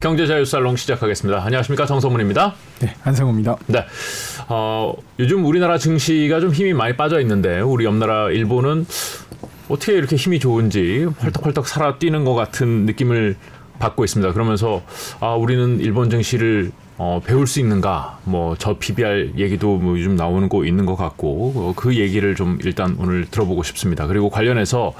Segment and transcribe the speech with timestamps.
[0.00, 1.44] 경제자유살롱 시작하겠습니다.
[1.44, 2.54] 안녕하십니까 정성문입니다.
[2.80, 3.58] 네, 한성호입니다.
[3.66, 3.84] 네,
[4.48, 8.86] 어, 요즘 우리나라 증시가 좀 힘이 많이 빠져 있는데 우리 옆나라 일본은
[9.68, 13.36] 어떻게 이렇게 힘이 좋은지 펄떡펄떡 살아 뛰는 것 같은 느낌을
[13.78, 14.32] 받고 있습니다.
[14.32, 14.82] 그러면서
[15.20, 16.72] 아 우리는 일본 증시를
[17.02, 18.18] 어, 배울 수 있는가?
[18.24, 22.58] 뭐 저 PBR 얘기도 뭐 요즘 나오는 거 있는 것 같고 어, 그 얘기를 좀
[22.62, 24.06] 일단 오늘 들어보고 싶습니다.
[24.06, 24.92] 그리고 관련해서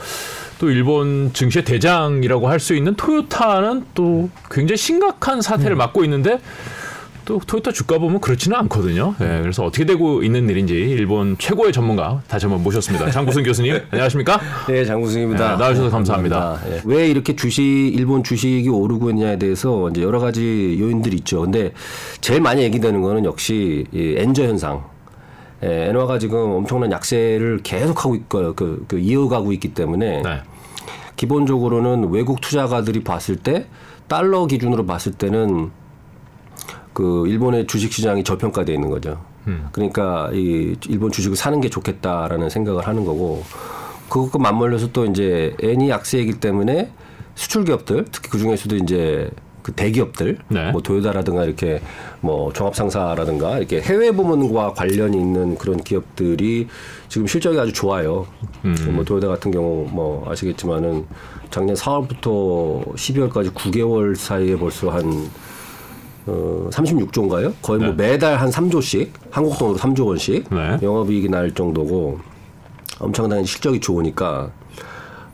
[0.59, 6.39] 또 일본 증시의 대장이라고 할 수 있는 토요타는 또 굉장히 심각한 사태를 맞고 있는데
[7.31, 9.15] 또 토요타 주가 보면 그렇지는 않거든요.
[9.21, 13.09] 네, 그래서 어떻게 되고 있는 일인지 일본 최고의 전문가 다시 한번 모셨습니다.
[13.13, 14.41] 장구승 교수님, 안녕하십니까?
[14.67, 15.53] 네, 장구승입니다.
[15.53, 16.61] 네, 나와주셔서 감사합니다.
[16.69, 16.81] 네.
[16.85, 21.43] 왜 이렇게 주식 일본 주식이 오르고 있냐에 대해서 이제 여러 가지 요인들이 있죠.
[21.43, 21.71] 근데
[22.21, 24.83] 제일 많이 얘기되는 거는 역시 이 엔저 현상.
[25.63, 30.41] 예, 엔화가 지금 엄청난 약세를 계속하고 있고 그, 그 이어가고 있기 때문에 네.
[31.15, 33.67] 기본적으로는 외국 투자가들이 봤을 때
[34.09, 35.71] 달러 기준으로 봤을 때는
[36.93, 39.21] 그 일본의 주식 시장이 저평가되어 있는 거죠.
[39.73, 43.43] 그러니까 이 일본 주식을 사는 게 좋겠다라는 생각을 하는 거고
[44.09, 46.91] 그것과 맞물려서 또 이제 엔이 약세이기 때문에
[47.35, 49.31] 수출 기업들 특히 그 중에서도 이제
[49.63, 50.71] 그 대기업들 네.
[50.73, 51.81] 뭐 도요다라든가 이렇게
[52.21, 56.69] 뭐 종합상사라든가 이렇게 해외 부문과 관련이 있는 그런 기업들이
[57.09, 58.27] 지금 실적이 아주 좋아요.
[58.91, 61.07] 뭐 도요다 같은 경우 뭐 아시겠지만은
[61.51, 65.29] 작년 4월부터 12월까지 9개월 사이에 벌써 한
[66.27, 67.53] 어, 36조인가요?
[67.63, 70.79] 거의 뭐 매달 한 3조씩 한국 돈으로 3조 원씩 네.
[70.83, 72.19] 영업이익이 날 정도고
[72.99, 74.51] 엄청나게 실적이 좋으니까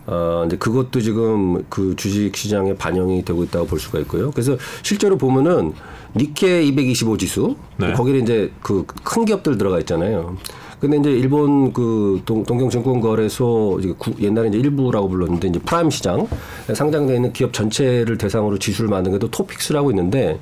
[0.07, 4.31] 어, 이제 그것도 지금 그 주식 시장에 반영이 되고 있다고 볼 수가 있고요.
[4.31, 5.73] 그래서 실제로 보면은
[6.15, 7.93] 니케이 225 지수 네.
[7.93, 10.37] 거기에 이제 그 큰 기업들 들어가 있잖아요.
[10.81, 16.27] 근데 이제 일본 그 동, 동경증권거래소 이제 구, 옛날에 이제 일부라고 불렀는데 이제 프라임 시장
[16.73, 20.39] 상장되어 있는 기업 전체를 대상으로 지수를 만든 게 또 토픽스라고 있는데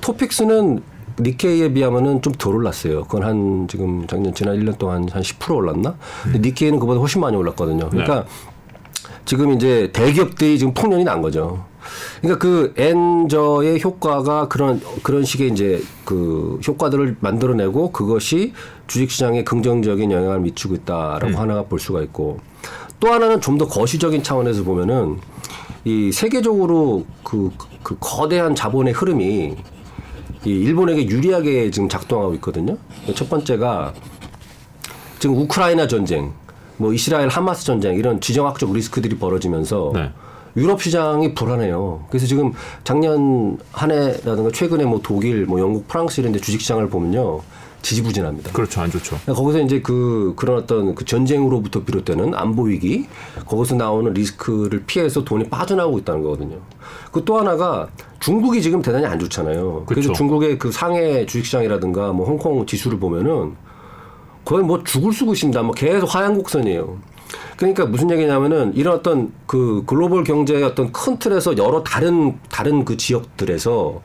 [0.00, 0.82] 토픽스는
[1.20, 3.02] 니케이에 비하면은 좀 덜 올랐어요.
[3.04, 5.96] 그건 한 지금 작년 지난 1년 동안 한 10% 올랐나?
[6.22, 7.90] 근데 니케이는 그보다 훨씬 많이 올랐거든요.
[7.90, 8.24] 그러니까
[9.24, 11.64] 지금 이제 대기업들이 지금 풍년이 난 거죠.
[12.20, 18.52] 그러니까 그 엔저의 효과가 그런 그런 식의 이제 그 효과들을 만들어내고 그것이
[18.86, 22.40] 주식시장에 긍정적인 영향을 미치고 있다라고 하나 볼 수가 있고
[22.98, 25.18] 또 하나는 좀 더 거시적인 차원에서 보면은
[25.84, 27.50] 이 세계적으로 그,
[27.82, 29.56] 그 거대한 자본의 흐름이
[30.44, 32.76] 이 일본에게 유리하게 지금 작동하고 있거든요.
[33.14, 33.94] 첫 번째가
[35.18, 36.32] 지금 우크라이나 전쟁,
[36.80, 40.10] 뭐 이스라엘 하마스 전쟁 이런 지정학적 리스크들이 벌어지면서 네.
[40.56, 42.06] 유럽 시장이 불안해요.
[42.08, 42.52] 그래서 지금
[42.84, 47.42] 작년 한 해라든가 최근에 뭐 독일, 뭐 영국, 프랑스 이런 데 주식 시장을 보면요.
[47.82, 48.52] 지지부진합니다.
[48.52, 49.16] 그렇죠, 안 좋죠.
[49.22, 53.06] 그러니까 거기서 이제 그 그런 어떤 그 전쟁으로부터 비롯되는 안보 위기
[53.46, 56.58] 거기서 나오는 리스크를 피해서 돈이 빠져나오고 있다는 거거든요.
[57.10, 57.88] 그 또 하나가
[58.20, 59.84] 중국이 지금 대단히 안 좋잖아요.
[59.86, 60.12] 그래서 그렇죠.
[60.12, 63.54] 중국의 그 상해 주식 시장이라든가 뭐 홍콩 지수를 보면은
[64.44, 65.62] 거의 뭐 죽을 수고 있습니다.
[65.62, 66.96] 뭐 계속 하향 곡선이에요.
[67.56, 72.96] 그러니까 무슨 얘기냐면은 이런 어떤 그 글로벌 경제의 어떤 큰 틀에서 여러 다른 다른 그
[72.96, 74.00] 지역들에서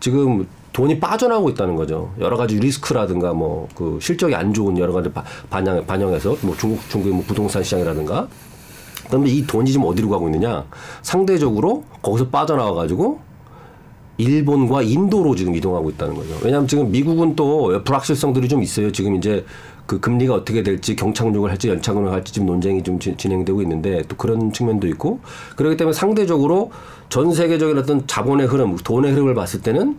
[0.00, 2.12] 지금 돈이 빠져나오고 있다는 거죠.
[2.20, 6.80] 여러 가지 리스크라든가 뭐 그 실적이 안 좋은 여러 가지 바- 반영 반영해서 뭐 중국
[6.88, 8.28] 중국의 뭐 부동산 시장이라든가
[9.04, 10.64] 그다음에 이 돈이 지금 어디로 가고 있느냐?
[11.02, 13.20] 상대적으로 거기서 빠져나와 가지고
[14.16, 16.34] 일본과 인도로 지금 이동하고 있다는 거죠.
[16.42, 18.92] 왜냐하면 지금 미국은 또 불확실성들이 좀 있어요.
[18.92, 19.44] 지금 이제
[19.86, 24.16] 그 금리가 어떻게 될지 경착륙을 할지 연착륙을 할지 지금 논쟁이 좀 지- 진행되고 있는데 또
[24.16, 25.20] 그런 측면도 있고
[25.56, 26.70] 그렇기 때문에 상대적으로
[27.10, 29.96] 전 세계적인 어떤 자본의 흐름, 돈의 흐름을 봤을 때는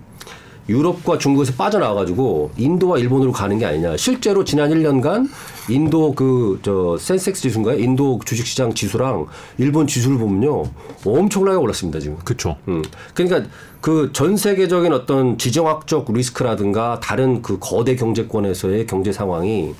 [0.67, 3.97] 유럽과 중국에서 빠져나와가지고 인도와 일본으로 가는 게 아니냐.
[3.97, 5.29] 실제로 지난 1년간
[5.69, 7.77] 인도 그 저 센섹스 지수인가요?
[7.79, 9.27] 인도 주식시장 지수랑
[9.57, 10.63] 일본 지수를 보면요
[11.05, 12.17] 엄청나게 올랐습니다 지금.
[12.23, 12.57] 그렇죠.
[12.67, 12.81] 음.
[13.13, 13.49] 그러니까
[13.81, 19.75] 그 전 세계적인 어떤 지정학적 리스크라든가 다른 그 거대 경제권에서의 경제 상황이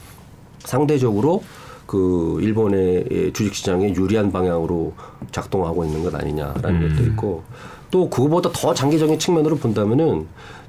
[0.59, 1.44] 상대적으로
[1.88, 4.93] 그 일본의 주식시장에 유리한 방향으로
[5.31, 7.43] 작동하고 있는 것 아니냐라는 것도 있고
[7.91, 10.26] 또 그거보다 더 장기적인 측면으로 본다면은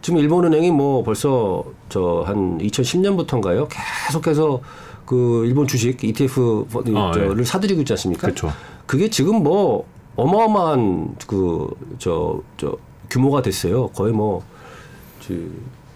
[0.06, 3.66] 지금 일본은행이 뭐 벌써 저 한 2010년부터인가요?
[4.06, 4.60] 계속해서
[5.04, 8.28] 그 일본 주식 ETF 아, 를 사들이고 있지 않습니까?
[8.28, 8.52] 그렇죠.
[8.86, 11.68] 그게 지금 뭐 어마어마한 그
[11.98, 12.76] 저저
[13.10, 13.88] 규모가 됐어요.
[13.88, 14.44] 거의 뭐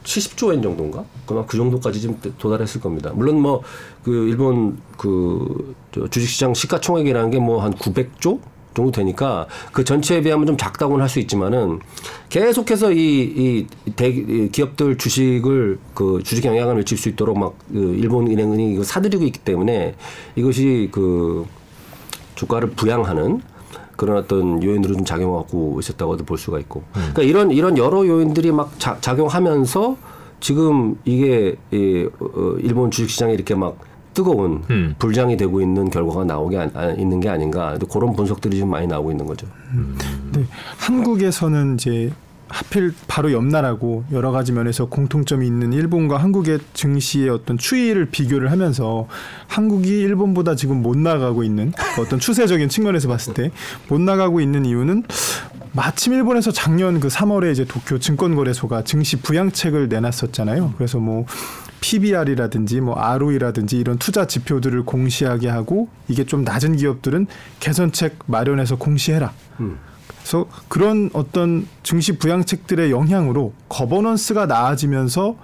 [0.03, 1.05] 70조 엔 정도인가?
[1.25, 3.13] 그만 그 정도까지 지금 도달했을 겁니다.
[3.15, 3.63] 물론 뭐
[4.03, 8.41] 그 일본 그저 주식시장 시가총액이라는 게 뭐 한 900조
[8.75, 11.81] 정도 되니까 그 전체에 비하면 좀 작다고는 할 수 있지만은
[12.29, 17.97] 계속해서 이, 이, 대, 이 기업들 주식을 그 주식 영향을 미칠 수 있도록 막 그
[17.99, 19.95] 일본 은행이 이거 사들이고 있기 때문에
[20.37, 21.47] 이것이 그
[22.37, 23.43] 주가를 부양하는
[23.97, 26.85] 그런 어떤 요인으로 좀 작용하고 있었다고도 볼 수가 있고.
[26.93, 29.97] 그러니까 이런 이런 여러 요인들이 막 자, 작용하면서
[30.41, 33.77] 지금 이게 이, 어, 일본 주식 시장에 이렇게 막
[34.15, 34.95] 뜨거운 음.
[34.99, 39.11] 불장이 되고 있는 결과가 나오게 안- 아, 있는 게 아닌가 그런 분석들이 좀 많이 나오고
[39.13, 39.47] 있는 거죠.
[40.33, 40.45] 네,
[40.79, 42.13] 한국에서는 이제
[42.49, 48.51] 하필 바로 옆 나라고 여러 가지 면에서 공통점이 있는 일본과 한국의 증시의 어떤 추이를 비교를
[48.51, 49.07] 하면서
[49.47, 53.53] 한국이 일본보다 지금 못 나가고 있는 그 어떤 추세적인 측면에서 봤을 때
[53.89, 55.05] 못 나가고 있는 이유는
[55.73, 60.75] 마침 일본에서 작년 그 3월에 이제 도쿄 증권거래소가 증시 부양책을 내놨었잖아요.
[60.77, 61.27] 그래서 뭐
[61.81, 67.27] PBR이라든지 뭐 ROE라든지 이런 투자 지표들을 공시하게 하고 이게 좀 낮은 기업들은
[67.61, 69.33] 개선책 마련해서 공시해라.
[70.19, 75.37] 그래서 그런 어떤 증시 부양책들의 영향으로 거버넌스가 나아지면서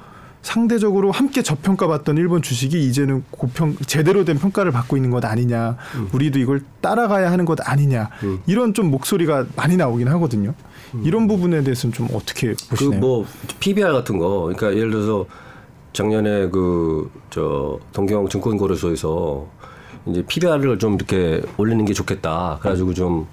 [0.43, 5.77] 상대적으로 함께 저평가받던 일본 주식이 이제는 고평 제대로 된 평가를 받고 있는 것 아니냐,
[6.13, 8.11] 우리도 이걸 따라가야 하는 것 아니냐.
[8.47, 10.55] 이런 좀 목소리가 많이 나오긴 하거든요.
[11.03, 13.01] 이런 부분에 대해서는 좀 어떻게 보시나요?
[13.01, 13.27] 그뭐
[13.59, 15.27] PBR 같은 거, 그러니까 예를 들어서
[15.97, 19.47] 작년에 그 저 동경 증권거래소에서
[20.07, 22.59] 이제 PBR을 좀 이렇게 올리는 게 좋겠다.
[22.61, 23.27] 그래가지고 좀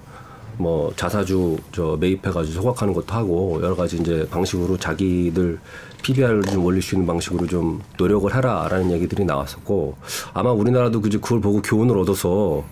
[0.56, 5.58] 뭐 자사주 저 매입해가지고 소각하는 것도 하고 여러 가지 이제 방식으로 자기들
[6.02, 9.96] PBR을 좀 올릴 수 있는 방식으로 좀 노력을 해라라는 얘기들이 나왔었고
[10.32, 12.64] 아마 우리나라도 그제 그걸 보고 교훈을 얻어서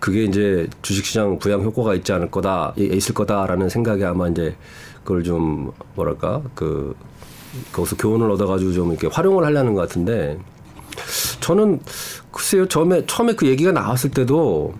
[0.00, 4.56] 그게 이제 주식시장 부양 효과가 있지 않을 거다 있을 거다라는 생각에 아마 이제
[5.04, 6.94] 그걸 좀 뭐랄까 그
[7.72, 10.38] 거기서 교훈을 얻어가지고 좀 이렇게 활용을 하려는 것 같은데
[11.40, 11.80] 저는
[12.30, 14.74] 글쎄요 처음에 처음에 그 얘기가 나왔을 때도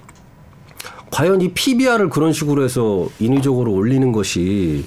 [1.10, 4.84] 과연 이 PBR을 그런 식으로 해서 인위적으로 올리는 것이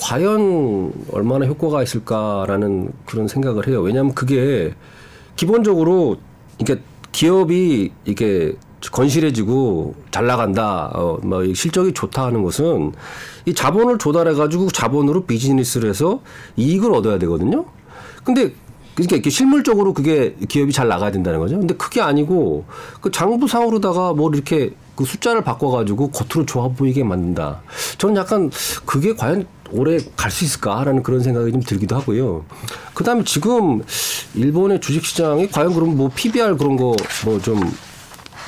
[0.00, 3.80] 과연 얼마나 효과가 있을까라는 그런 생각을 해요.
[3.80, 4.74] 왜냐하면 그게
[5.36, 6.16] 기본적으로
[6.58, 6.80] 이게
[7.12, 8.56] 기업이 이게
[8.90, 12.92] 건실해지고 잘 나간다, 어, 뭐 실적이 좋다 하는 것은
[13.46, 16.20] 이 자본을 조달해 가지고 자본으로 비즈니스를 해서
[16.56, 17.64] 이익을 얻어야 되거든요.
[18.24, 18.52] 근데
[18.94, 21.58] 그러니까 이렇게 실물적으로 그게 기업이 잘 나가야 된다는 거죠.
[21.58, 22.64] 근데 그게 아니고
[23.00, 27.62] 그 장부상으로다가 뭐 이렇게 그 숫자를 바꿔가지고 겉으로 좋아 보이게 만든다.
[27.98, 28.50] 저는 약간
[28.86, 32.44] 그게 과연 오래 갈 수 있을까라는 그런 생각이 좀 들기도 하고요.
[32.94, 33.82] 그 다음에 지금
[34.34, 36.94] 일본의 주식시장이 과연 그럼 뭐 PBR 그런 거
[37.24, 37.58] 뭐 좀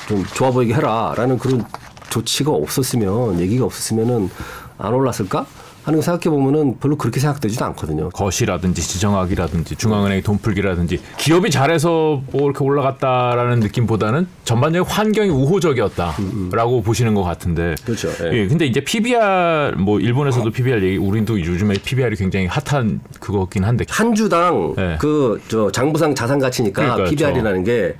[0.07, 1.65] 좀 좋아 보이게 해라라는 그런
[2.09, 4.29] 조치가 없었으면 얘기가 없었으면은
[4.77, 5.45] 안 올랐을까
[5.83, 8.09] 하는 거 생각해 보면은 별로 그렇게 생각되지도 않거든요.
[8.09, 17.23] 거시라든지 지정학이라든지 중앙은행 돈풀기라든지 기업이 잘해서 뭐 이렇게 올라갔다라는 느낌보다는 전반적인 환경이 우호적이었다라고 보시는 것
[17.23, 17.75] 같은데.
[17.85, 18.09] 그렇죠.
[18.21, 18.33] 예.
[18.33, 23.85] 예, 근데 이제 PBR 뭐 일본에서도 PBR 얘기, 우리도 요즘에 PBR이 굉장히 핫한 그거긴 한데
[23.87, 24.97] 한 주당 네.
[24.99, 27.95] 그저 장부상 자산 가치니까 그러니까요, PBR이라는 게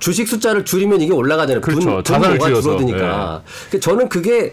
[0.00, 1.60] 주식 숫자를 줄이면 이게 올라가잖아요.
[1.60, 1.88] 그렇죠.
[1.88, 2.62] 분, 자산을 줄여서.
[2.62, 3.42] 줄어드니까.
[3.70, 4.52] 그 저는 그게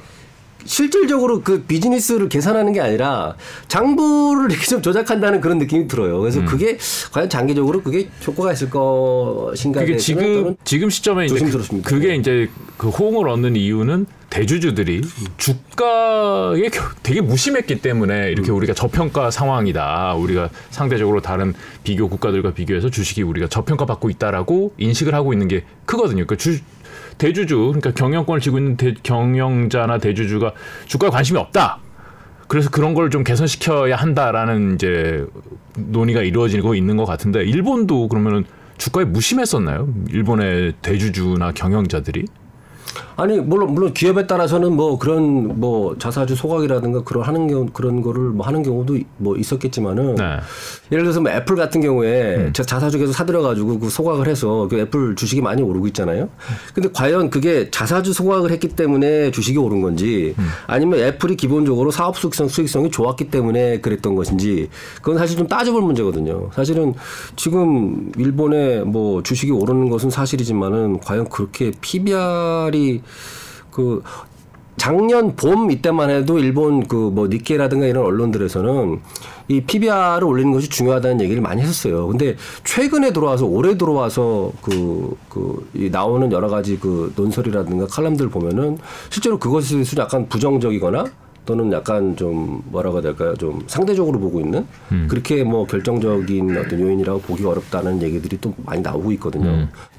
[0.65, 3.35] 실질적으로 그 비즈니스를 계산하는 게 아니라
[3.69, 6.17] 장부를 이렇게 좀 조작한다는 그런 느낌이 들어요.
[6.17, 6.21] 음.
[6.21, 6.77] 그래서 그게
[7.11, 11.89] 과연 장기적으로 그게 효과가 있을 것인가에 그게 지금 지금 시점에 이제 조심스럽습니다.
[11.89, 12.15] 그, 그게 네.
[12.17, 15.01] 이제 그 호응을 얻는 이유는 대주주들이
[15.37, 20.15] 주가에 겨- 되게 무심했기 때문에 이렇게 우리가 저평가 상황이다.
[20.15, 21.53] 우리가 상대적으로 다른
[21.83, 26.25] 비교 국가들과 비교해서 주식이 우리가 저평가 받고 있다라고 인식을 하고 있는 게 크거든요.
[26.25, 26.59] 그러니까 주
[27.17, 30.51] 대주주 그러니까 경영권을 쥐고 있는 대- 경영자나 대주주가
[30.85, 31.79] 주가에 관심이 없다.
[32.47, 35.25] 그래서 그런 걸 좀 개선시켜야 한다라는 이제
[35.77, 38.45] 논의가 이루어지고 있는 것 같은데 일본도 그러면은
[38.77, 39.87] 주가에 무심했었나요?
[40.11, 42.25] 일본의 대주주나 경영자들이?
[43.15, 48.21] 아니 물론 물론 기업에 따라서는 뭐 그런 뭐 자사주 소각이라든가 그런 하는 경우 그런 거를
[48.29, 50.23] 뭐 하는 경우도 뭐 있었겠지만은 네.
[50.91, 54.77] 예를 들어서 뭐 애플 같은 경우에 자- 자사주 계속 사들여 가지고 그 소각을 해서 그
[54.79, 56.29] 애플 주식이 많이 오르고 있잖아요.
[56.73, 60.35] 근데 과연 그게 자사주 소각을 했기 때문에 주식이 오른 건지
[60.67, 66.49] 아니면 애플이 기본적으로 사업 수익성 수익성이 좋았기 때문에 그랬던 것인지 그건 사실 좀 따져볼 문제거든요.
[66.53, 66.93] 사실은
[67.35, 72.86] 지금 일본의 뭐 주식이 오르는 것은 사실이지만은 과연 그렇게 PBR이
[73.71, 74.01] 그
[74.77, 78.99] 작년 봄 이때만 해도 일본 그 뭐 니케라든가 이런 언론들에서는
[79.47, 82.07] 이 PBR을 올리는 것이 중요하다는 얘기를 많이 했었어요.
[82.07, 88.77] 근데 최근에 들어와서 올해 들어와서 그, 그, 이 나오는 여러 가지 그 논설이라든가 칼럼들 보면은
[89.09, 91.05] 실제로 그것에 대해서 약간 부정적이거나
[91.45, 93.33] 또는 약간 좀 뭐라고 해야 될까요?
[93.35, 94.67] 좀 상대적으로 보고 있는
[95.07, 99.49] 그렇게 뭐 결정적인 어떤 요인이라고 보기 어렵다는 얘기들이 또 많이 나오고 있거든요.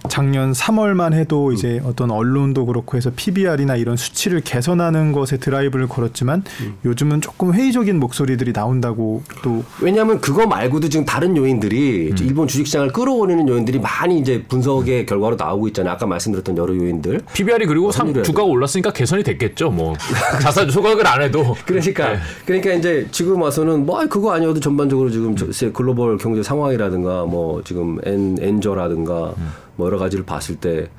[0.08, 6.44] 작년 3월만 해도 이제 어떤 언론도 그렇고 해서 PBR이나 이런 수치를 개선하는 것에 드라이브를 걸었지만
[6.84, 13.46] 요즘은 조금 회의적인 목소리들이 나온다고 또 왜냐하면 그거 말고도 지금 다른 요인들이 일본 주식시장을 끌어올리는
[13.48, 15.94] 요인들이 많이 이제 분석의 결과로 나오고 있잖아요.
[15.94, 17.20] 아까 말씀드렸던 여러 요인들.
[17.32, 19.70] PBR이 그리고 상, 주가가 올랐으니까 개선이 됐겠죠.
[19.70, 19.94] 뭐
[20.40, 22.18] 자사 소각을 안 해도 그러니까 네.
[22.44, 25.34] 그러니까 이제 지금 와서는 뭐 그거 아니어도 전반적으로 지금
[25.72, 29.34] 글로벌 경제 상황이라든가 뭐 지금 엔 엔저라든가
[29.78, 30.90] 뭐 여러 가지를 봤을 때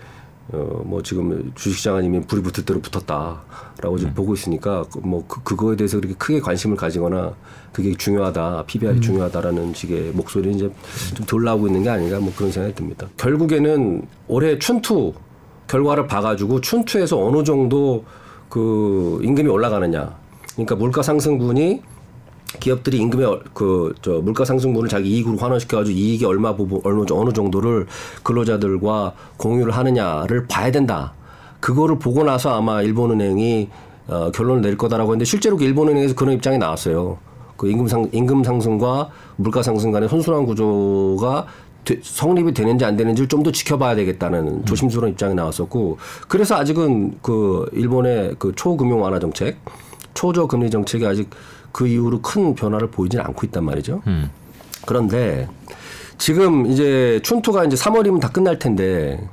[0.52, 5.44] 어, 뭐 지금 주식시장은 이미 불이 붙을 대로 붙었다라고 지금 보고 있으니까 그- 뭐 그,
[5.44, 7.34] 그거에 대해서 그렇게 크게 관심을 가지거나
[7.72, 10.72] 그게 중요하다 PBR이 중요하다라는 식의 목소리는 이제
[11.14, 13.08] 좀덜 나오고 있는 게 아닌가 뭐 그런 생각이 듭니다.
[13.18, 15.14] 결국에는 올해 춘투
[15.68, 18.04] 결과를 봐가지고 춘투에서 어느 정도
[18.50, 20.16] 그 임금이 올라가느냐.
[20.54, 21.84] 그러니까 물가 상승분이
[22.60, 27.86] 기업들이 임금의 그 저 물가 상승분을 자기 이익으로 환원시켜가지고 이익이 얼마 부분 어느 어느 정도를
[28.24, 31.14] 근로자들과 공유를 하느냐를 봐야 된다.
[31.60, 33.70] 그거를 보고 나서 아마 일본은행이
[34.08, 37.18] 어, 결론을 낼 거다라고 했는데 실제로 그 일본은행에서 그런 입장이 나왔어요.
[37.58, 41.46] 그 임금 상 임금 상승과 물가 상승 간의 선순환 구조가
[41.86, 47.66] 되- 성립이 되는지 안 되는지를 좀 더 지켜봐야 되겠다는 조심스러운 입장이 나왔었고 그래서 아직은 그
[47.74, 49.58] 일본의 그 초금융 완화 정책,
[50.14, 51.30] 초저 금리 정책이 아직
[51.72, 54.02] 그 이후로 큰 변화를 보이지는 않고 있단 말이죠.
[54.86, 55.48] 그런데
[56.18, 59.28] 지금 이제 춘투가 이제 3월이면 다 끝날 텐데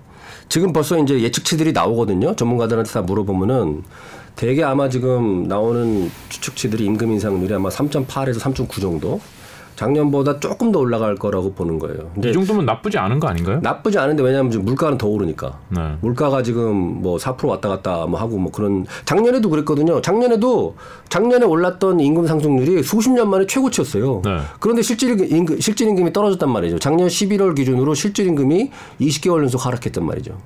[0.48, 2.36] 지금 벌써 이제 예측치들이 나오거든요.
[2.36, 3.82] 전문가들한테 다 물어보면은
[4.36, 9.20] 대개 아마 지금 나오는 추측치들이 임금 인상률이 아마 3.8에서 3.9 정도.
[9.76, 12.10] 작년보다 조금 더 올라갈 거라고 보는 거예요.
[12.24, 13.60] 이 정도면 나쁘지 않은 거 아닌가요?
[13.62, 15.58] 나쁘지 않은데 왜냐하면 지금 물가는 더 오르니까.
[15.68, 15.96] 네.
[16.00, 20.00] 물가가 지금 뭐 4% 왔다 갔다 뭐 하고 뭐 그런 작년에도 그랬거든요.
[20.00, 20.74] 작년에도
[21.08, 24.22] 작년에 올랐던 임금 상승률이 수십 년 만에 최고치였어요.
[24.24, 24.38] 네.
[24.60, 26.78] 그런데 실질 임금 실질 임금이 떨어졌단 말이죠.
[26.78, 30.36] 작년 11월 기준으로 실질 임금이 20개월 연속 하락했단 말이죠.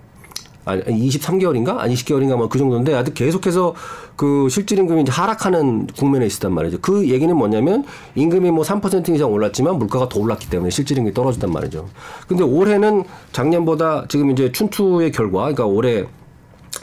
[0.64, 1.79] 아니 23개월인가?
[1.79, 3.75] 아니 20개월인가 뭐그 정도인데 하여튼 계속해서
[4.17, 6.79] 그 실질 임금이 이제 하락하는 국면에 있었단 말이죠.
[6.81, 11.50] 그 얘기는 뭐냐면 임금이 뭐 3% 이상 올랐지만 물가가 더 올랐기 때문에 실질 임금이 떨어졌단
[11.50, 11.88] 말이죠.
[12.29, 16.07] 근데 올해는 작년보다 지금 이제 춘투의 결과 그러니까 올해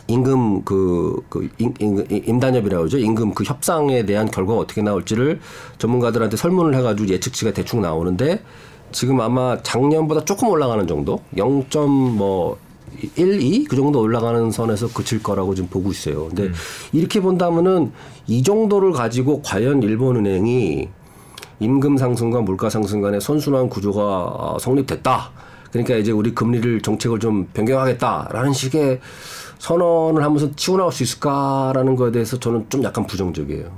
[0.07, 2.97] 임금 그, 그 임, 임, 임단협이라고 하죠.
[2.97, 5.39] 임금 그 협상에 대한 결과가 어떻게 나올지를
[5.77, 8.41] 전문가들한테 설문을 해가지고 예측치가 대충 나오는데
[8.91, 12.57] 지금 아마 작년보다 조금 올라가는 정도, 0.뭐
[13.15, 13.65] 1, 2?
[13.65, 16.27] 그 정도 올라가는 선에서 그칠 거라고 지금 보고 있어요.
[16.27, 16.51] 근데
[16.91, 17.91] 이렇게 본다면은
[18.27, 20.89] 이 정도를 가지고 과연 일본은행이
[21.59, 25.31] 임금 상승과 물가 상승 간의 선순환 구조가 어, 성립됐다.
[25.71, 28.99] 그러니까 이제 우리 금리를 정책을 좀 변경하겠다라는 식의
[29.59, 33.71] 선언을 하면서 치고 나올 수 있을까라는 거에 대해서 저는 좀 약간 부정적이에요.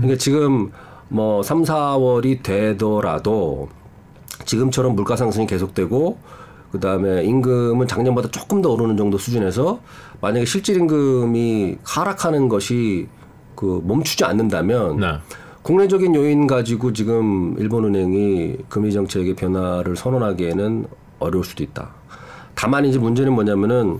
[0.00, 0.70] 그러니까 지금
[1.08, 3.68] 뭐 3, 4월이 되더라도
[4.44, 6.18] 지금처럼 물가 상승이 계속되고
[6.70, 9.80] 그 다음에 임금은 작년보다 조금 더 오르는 정도 수준에서
[10.20, 13.08] 만약에 실질 임금이 하락하는 것이
[13.54, 15.06] 그 멈추지 않는다면 네.
[15.62, 20.86] 국내적인 요인 가지고 지금 일본은행이 금리 정책의 변화를 선언하기에는
[21.18, 21.90] 어려울 수도 있다.
[22.54, 23.98] 다만 이제 문제는 뭐냐면은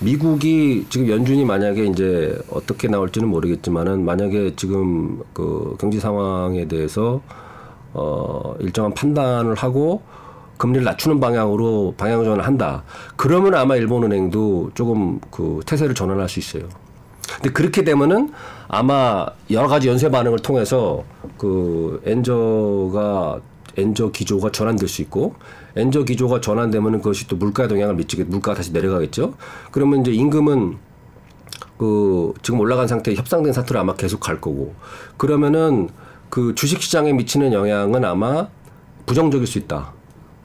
[0.00, 7.20] 미국이 지금 연준이 만약에 이제 어떻게 나올지는 모르겠지만은 만약에 지금 그 경제 상황에 대해서
[7.94, 10.02] 어 일정한 판단을 하고
[10.58, 12.82] 금리를 낮추는 방향으로 방향 전환을 한다.
[13.16, 16.64] 그러면 아마 일본은행도 조금 그 태세를 전환할 수 있어요.
[17.36, 18.32] 근데 그렇게 되면은
[18.66, 21.04] 아마 여러 가지 연쇄 반응을 통해서
[21.38, 23.40] 그 엔저가
[23.76, 25.34] 엔저 기조가 전환될 수 있고
[25.76, 29.34] 엔저 기조가 전환되면은 그것이 또 물가에 영향을 미치게 물가가 다시 내려가겠죠.
[29.70, 30.78] 그러면 이제 임금은
[31.78, 34.74] 그 지금 올라간 상태에 협상된 상태로 아마 계속 갈 거고
[35.16, 35.88] 그러면은
[36.28, 38.48] 그 주식 시장에 미치는 영향은 아마
[39.06, 39.92] 부정적일 수 있다.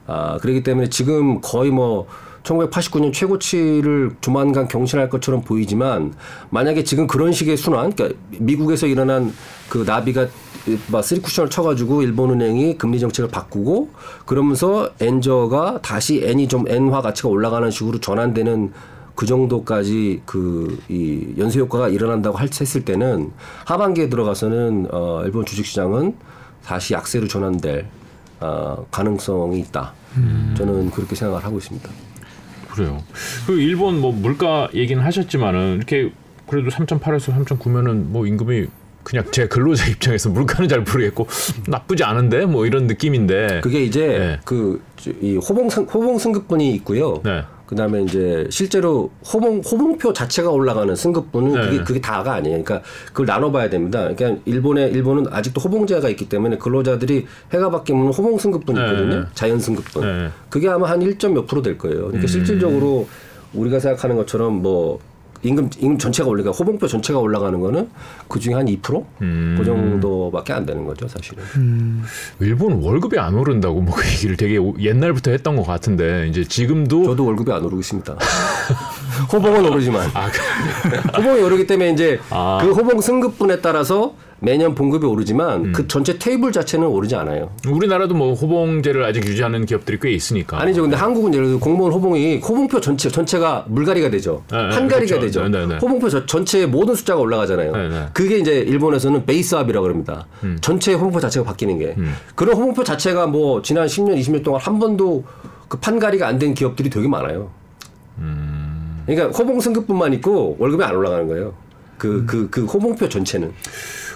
[0.06, 2.06] 아, 그렇기 때문에 지금 거의 뭐
[2.42, 6.12] 1989년 최고치를 조만간 경신할 것처럼 보이지만
[6.50, 9.32] 만약에 지금 그런 식의 순환, 그러니까 미국에서 일어난
[9.70, 10.26] 그 나비가
[10.90, 13.90] 막 쓰리 쿠션을 쳐가지고 일본은행이 금리 정책을 바꾸고
[14.26, 18.72] 그러면서 엔저가 다시 엔이 좀 엔화 가치가 올라가는 식으로 전환되는
[19.14, 23.30] 그 정도까지 그 이 연쇄 효과가 일어난다고 할- 했을 때는
[23.64, 26.14] 하반기에 들어가서는 어 일본 주식 시장은
[26.64, 27.86] 다시 약세로 전환될
[28.40, 29.92] 어 가능성이 있다.
[30.56, 31.88] 저는 그렇게 생각을 하고 있습니다.
[32.72, 33.02] 그래요.
[33.46, 36.10] 그 일본 뭐 물가 얘기는 하셨지만은 이렇게
[36.48, 38.66] 그래도 3.8에서 3.9면은 뭐 임금이
[39.02, 41.26] 그냥 제 근로자 입장에서 물가는 잘 모르겠고
[41.68, 43.60] 나쁘지 않은데 뭐 이런 느낌인데.
[43.62, 44.40] 그게 이제 네.
[44.44, 47.20] 그이 호봉 승- 호봉 승급분이 있고요.
[47.24, 47.44] 네.
[47.66, 51.60] 그다음에 이제 실제로 호봉 호봉표 자체가 올라가는 승급분은 네.
[51.60, 52.62] 그게 그게 다가 아니에요.
[52.62, 54.08] 그러니까 그걸 나눠봐야 됩니다.
[54.14, 58.84] 그러니까 일본의 일본은 아직도 호봉제가 있기 때문에 근로자들이 해가 바뀌면 호봉 승급분이 네.
[58.86, 59.26] 있거든요.
[59.34, 60.02] 자연 승급분.
[60.02, 60.28] 네.
[60.50, 62.06] 그게 아마 한 1점 몇 프로 될 거예요.
[62.06, 63.08] 그러니까 실질적으로
[63.54, 64.98] 우리가 생각하는 것처럼 뭐
[65.44, 67.88] 임금 임금 전체가 올라가 호봉표 전체가 올라가는 거는
[68.28, 69.04] 그 중에 한 2%?
[69.22, 69.54] 음.
[69.58, 71.42] 그 정도밖에 안 되는 거죠, 사실은.
[72.40, 77.04] 일본 월급이 안 오른다고 뭐 그 얘기를 되게 오- 옛날부터 했던 것 같은데 이제 지금도
[77.04, 78.16] 저도 월급이 안 오르고 있습니다.
[79.32, 82.58] 호봉은 오르지만 아, 그- 호봉이 오르기 때문에 이제 아.
[82.62, 87.50] 그 호봉 승급분에 따라서 매년 봉급이 오르지만 그 전체 테이블 자체는 오르지 않아요.
[87.66, 90.60] 우리나라도 뭐 호봉제를 아직 유지하는 기업들이 꽤 있으니까.
[90.60, 90.82] 아니죠.
[90.82, 94.42] 근데 한국은 예를 들어 공무원 호봉이 호봉표 전체 전체가 물갈이가 되죠.
[94.50, 95.20] 네, 네, 한가리가 그렇죠.
[95.20, 95.48] 되죠.
[95.48, 95.74] 네, 네, 네.
[95.76, 97.72] 호봉표 저- 전체의 모든 숫자가 올라가잖아요.
[97.72, 98.06] 네, 네.
[98.12, 100.26] 그게 이제 일본에서는 베이스업이라고 그럽니다.
[100.60, 101.96] 전체 호봉표 자체가 바뀌는 게.
[102.34, 105.24] 그런 호봉표 자체가 뭐 지난 10년, 20년 동안 한 번도
[105.68, 107.50] 그 판가리가 안 된 기업들이 되게 많아요.
[109.06, 111.54] 그러니까 호봉 승급분만 있고 월급이 안 올라가는 거예요.
[111.98, 113.52] 그, 그, 그 호봉표 전체는.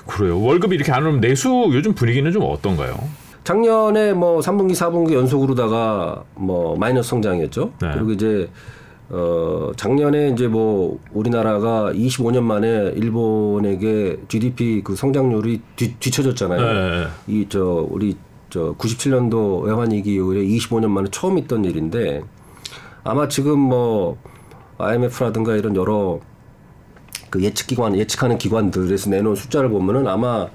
[0.09, 0.41] 그래요.
[0.43, 2.97] 월급이 이렇게 안 오르면 내수 요즘 분위기는 좀 어떤가요?
[3.45, 7.73] 작년에 뭐 3분기, 4분기 연속으로다가 뭐 마이너스 성장이었죠.
[7.81, 7.91] 네.
[7.95, 8.49] 그리고 이제
[9.11, 16.61] 어 작년에 이제 뭐 우리나라가 25년 만에 일본에게 GDP 그 성장률이 뒤, 뒤쳐졌잖아요.
[16.61, 17.07] 네.
[17.27, 18.17] 이저 우리
[18.51, 22.23] 저 97년도 외환위기 이후에 25년 만에 처음 있던 일인데
[23.05, 24.19] 아마 지금 뭐
[24.79, 26.21] IMF라든가 이런 여러
[27.31, 30.49] 그 예측 기관 예측하는 기관들에서 내놓은 숫자를 보면은 아마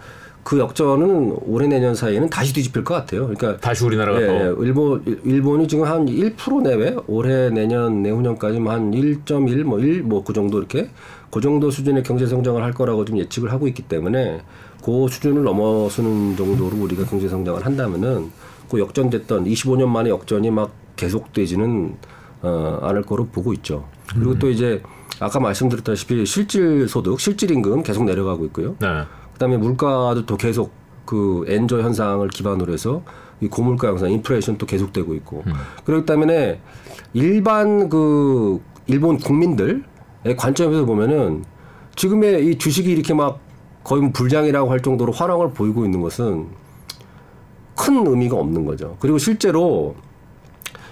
[0.43, 3.27] 그 역전은 올해 내년 사이에는 다시 뒤집힐 것 같아요.
[3.27, 4.55] 그러니까 다시 우리나라가 예, 더 예.
[4.59, 10.57] 일본 일본이 지금 한 1% 내외 올해 내년 내후년까지 한1.1 뭐 1 뭐 그 정도
[10.57, 10.89] 이렇게
[11.31, 14.41] 그 정도 수준의 경제 성장을 할 거라고 좀 예측을 하고 있기 때문에
[14.83, 18.31] 그 수준을 넘어서는 정도로 우리가 경제 성장을 한다면은
[18.69, 21.95] 그 역전됐던 25년 만에 역전이 막 계속되지는
[22.41, 23.87] 어, 않을 거로 보고 있죠.
[24.13, 24.81] 그리고 또 이제
[25.19, 28.75] 아까 말씀드렸다시피 실질 소득, 실질 임금 계속 내려가고 있고요.
[28.79, 29.03] 네.
[29.33, 30.71] 그다음에 물가도 또 계속
[31.05, 33.03] 그 엔저 현상을 기반으로 해서
[33.41, 35.43] 이 고물가 현상, 인플레이션 또 계속되고 있고
[35.85, 36.61] 그렇기 때문에
[37.13, 39.83] 일반 그 일본 국민들의
[40.37, 41.43] 관점에서 보면은
[41.95, 43.39] 지금의 이 주식이 이렇게 막
[43.83, 46.47] 거의 뭐 불장이라고 할 정도로 화랑을 보이고 있는 것은
[47.75, 48.97] 큰 의미가 없는 거죠.
[48.99, 49.95] 그리고 실제로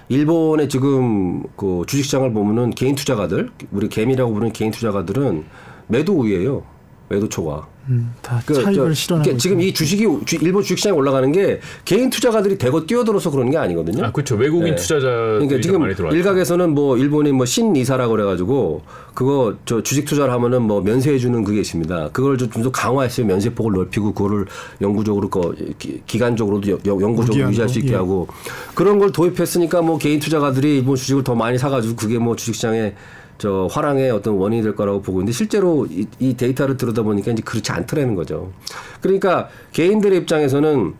[0.08, 5.44] 일본의 지금 그 주식시장을 보면은 개인 투자가들, 우리 개미라고 부르는 개인 투자가들은
[5.88, 6.64] 매도 우위예요.
[7.08, 7.66] 매도 초과.
[7.88, 11.58] 음, 다 그, 차익을 저, 실현하고 그러니까 지금 이 주식이 주- 일본 주식시장에 올라가는 게
[11.84, 14.04] 개인 투자가들이 대거 뛰어들어서 그러는 게 아니거든요.
[14.04, 14.36] 아 그렇죠.
[14.36, 14.74] 외국인 네.
[14.76, 16.16] 투자자들이 그러니까 지금 많이 들어왔죠.
[16.16, 18.82] 일각에서는 뭐 일본이 뭐 신이사라고 그래가지고
[19.14, 22.10] 그거 저 주식 투자를 하면은 뭐 면세해주는 그게 있습니다.
[22.12, 23.26] 그걸 좀 더 강화했어요.
[23.26, 24.46] 면세폭을 넓히고 그거를
[24.80, 27.96] 영구적으로 거 기- 기간적으로도 여- 여- 영구적으로 유지할 수 있게 예.
[27.96, 28.28] 하고
[28.76, 32.94] 그런 걸 도입했으니까 뭐 개인 투자가들이 일본 주식을 더 많이 사가지고 그게 뭐 주식시장에
[33.42, 37.72] 저 화랑의 어떤 원인이 될 거라고 보고 있는데 실제로 이, 이 데이터를 들여다보니까 이제 그렇지
[37.72, 38.52] 않더라는 거죠.
[39.00, 40.94] 그러니까 개인들의 입장에서는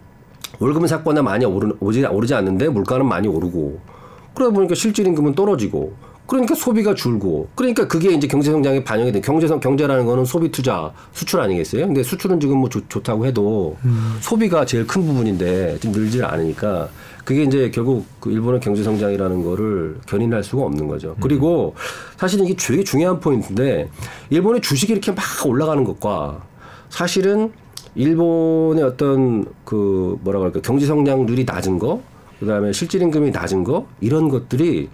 [0.59, 3.79] 월급은 사건나 많이 오르, 오지, 오르지 않는데 물가는 많이 오르고
[4.35, 5.95] 그러다 보니까 실질 임금은 떨어지고
[6.27, 10.93] 그러니까 소비가 줄고 그러니까 그게 이제 경제 성장에 반영이 돼 경제성 경제라는 거는 소비 투자
[11.13, 11.87] 수출 아니겠어요?
[11.87, 13.77] 근데 수출은 지금 뭐 좋, 좋다고 해도
[14.21, 16.89] 소비가 제일 큰 부분인데 지금 늘질 않으니까
[17.25, 21.17] 그게 이제 결국 그 일본의 경제 성장이라는 거를 견인할 수가 없는 거죠.
[21.21, 21.75] 그리고
[22.17, 23.89] 사실 이게 되게 중요한 포인트인데
[24.31, 26.43] 일본의 주식이 이렇게 막 올라가는 것과
[26.89, 27.53] 사실은
[27.95, 32.01] 일본의 어떤 그 뭐라 그럴까 경제 성장률이 낮은 거,
[32.41, 34.89] 그다음에 실질 임금이 낮은 거 이런 것들이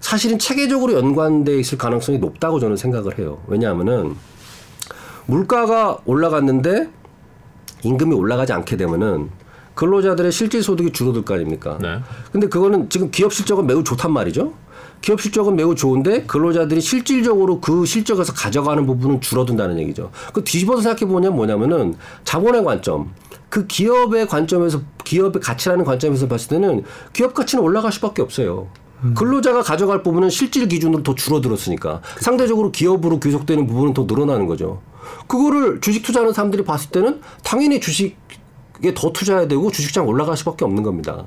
[0.00, 3.38] 사실은 체계적으로 연관돼 있을 가능성이 높다고 저는 생각을 해요.
[3.46, 4.16] 왜냐하면은
[5.26, 6.90] 물가가 올라갔는데
[7.82, 9.30] 임금이 올라가지 않게 되면은
[9.74, 11.78] 근로자들의 실질 소득이 줄어들 거 아닙니까?
[11.80, 12.00] 네.
[12.32, 14.52] 근데 그거는 지금 기업 실적은 매우 좋단 말이죠.
[15.00, 20.10] 기업 실적은 매우 좋은데 근로자들이 실질적으로 그 실적에서 가져가는 부분은 줄어든다는 얘기죠.
[20.32, 23.12] 그 뒤집어서 생각해 보면 뭐냐면은 자본의 관점.
[23.48, 28.68] 그 기업의 관점에서 기업의 가치라는 관점에서 봤을 때는 기업 가치는 올라갈 수밖에 없어요.
[29.14, 34.80] 근로자가 가져갈 부분은 실질 기준으로 더 줄어들었으니까 상대적으로 기업으로 귀속되는 부분은 더 늘어나는 거죠.
[35.26, 40.82] 그거를 주식 투자하는 사람들이 봤을 때는 당연히 주식에 더 투자해야 되고 주식장 올라갈 수밖에 없는
[40.82, 41.24] 겁니다.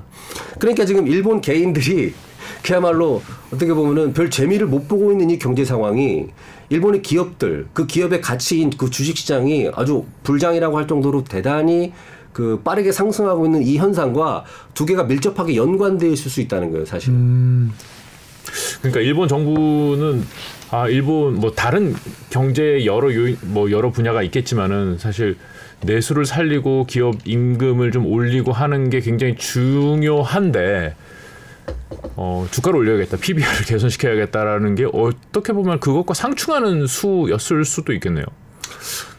[0.59, 2.13] 그러니까 지금 일본 개인들이
[2.63, 6.27] 그야말로 어떻게 보면은 별 재미를 못 보고 있는 이 경제 상황이
[6.69, 11.93] 일본의 기업들 그 기업의 가치인 그 주식 시장이 아주 불장이라고 할 정도로 대단히
[12.33, 14.43] 그 빠르게 상승하고 있는 이 현상과
[14.73, 17.13] 두 개가 밀접하게 연관되어 있을 수 있다는 거예요, 사실.
[17.13, 17.71] 은
[18.81, 20.23] 그러니까 일본 정부는
[20.71, 21.95] 아 일본 뭐 다른
[22.29, 25.37] 경제 여러 요인 뭐 여러 분야가 있겠지만은 사실
[25.81, 30.95] 내수를 살리고 기업 임금을 좀 올리고 하는 게 굉장히 중요한데
[32.15, 38.25] 어, 주가를 올려야겠다, PBR을 개선시켜야겠다라는 게 어떻게 보면 그것과 상충하는 수였을 수도 있겠네요.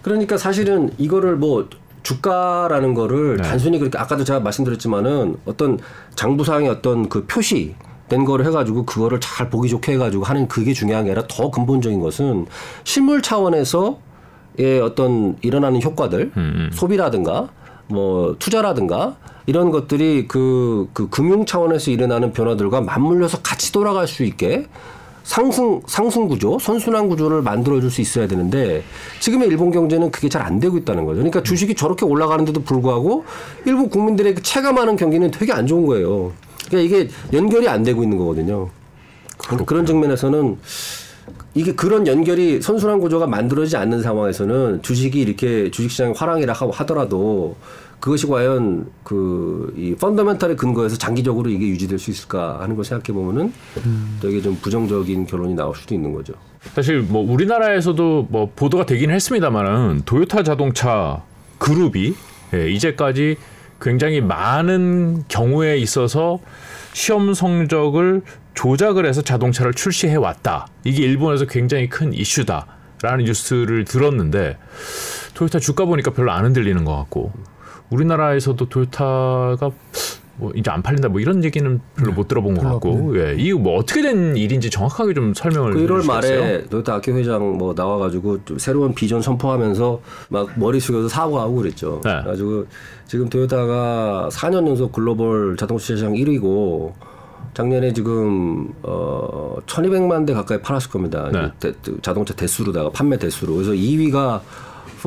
[0.03, 1.69] 그러니까 사실은 이거를 뭐
[2.05, 3.43] 주가라는 거를 네.
[3.43, 5.81] 단순히 그렇게 아까도 제가 말씀드렸지만은 어떤
[6.15, 7.75] 장부상의 어떤 그 표시
[8.09, 12.01] 된 거를 해가지고 그거를 잘 보기 좋게 해가지고 하는 그게 중요한 게 아니라 더 근본적인
[12.01, 12.47] 것은
[12.85, 13.99] 실물 차원에서
[14.57, 16.31] 의 어떤 일어나는 효과들
[16.73, 17.49] 소비라든가
[17.89, 24.67] 뭐 투자라든가 이런 것들이 그, 그 금융 차원에서 일어나는 변화들과 맞물려서 같이 돌아갈 수 있게
[25.25, 28.83] 상승 상승 구조, 선순환 구조를 만들어 줄 수 있어야 되는데
[29.21, 31.17] 지금의 일본 경제는 그게 잘 안 되고 있다는 거죠.
[31.17, 33.25] 그러니까 주식이 저렇게 올라가는데도 불구하고
[33.65, 36.33] 일본 국민들의 그 체감하는 경기는 되게 안 좋은 거예요.
[36.69, 38.69] 그러니까 이게 연결이 안 되고 있는 거거든요.
[39.39, 40.59] 그러니까 그런 측면에서는
[41.55, 47.57] 이게 그런 연결이 선순환 구조가 만들어지지 않는 상황에서는 주식이 이렇게 주식시장이 화랑이라 하고 하더라도
[48.05, 53.53] 그것이 과연 그 이 펀더멘탈의 근거에서 장기적으로 이게 유지될 수 있을까 하는 걸 생각해 보면은
[54.21, 56.35] 되게 좀 부정적인 결론이 나올 수도 있는 거죠.
[56.75, 61.23] 사실 뭐 우리나라에서도 뭐 보도가 되긴 했습니다만은 도요타 자동차
[61.59, 62.15] 그룹이
[62.53, 63.37] 예, 이제까지
[63.81, 66.41] 굉장히 많은 경우에 있어서
[66.93, 68.23] 시험 성적을
[68.55, 70.67] 조작을 해서 자동차를 출시해 왔다.
[70.85, 74.59] 이게 일본에서 굉장히 큰 이슈다라는 뉴스를 들었는데
[75.35, 77.33] 토요타 주가 보니까 별로 안 흔들리는 것 같고
[77.95, 79.71] 우리나라에서도 토요타가
[80.37, 83.77] 뭐 이제 안 팔린다 뭐 이런 얘기는 별로 못 들어본 것 같고 예, 이거 뭐
[83.79, 86.41] 어떻게 된 일인지 정확하게 좀 설명을 그 1월 해주시겠어요?
[86.41, 92.01] 말에 도요타 아키 회장 뭐 나와가지고 좀 새로운 비전 선포하면서 막 머리 숙여서 사과하고 그랬죠.
[92.05, 92.11] 네.
[92.23, 92.67] 그래가지고
[93.07, 96.93] 지금 도요타가 4년 연속 글로벌 자동차 시장 1위고
[97.55, 101.31] 작년에 지금 어 1,200만 대 가까이 팔았을 겁니다.
[101.33, 101.49] 네.
[101.61, 103.55] 대- 자동차 대수로다가 판매 대수로.
[103.55, 104.41] 그래서 2위가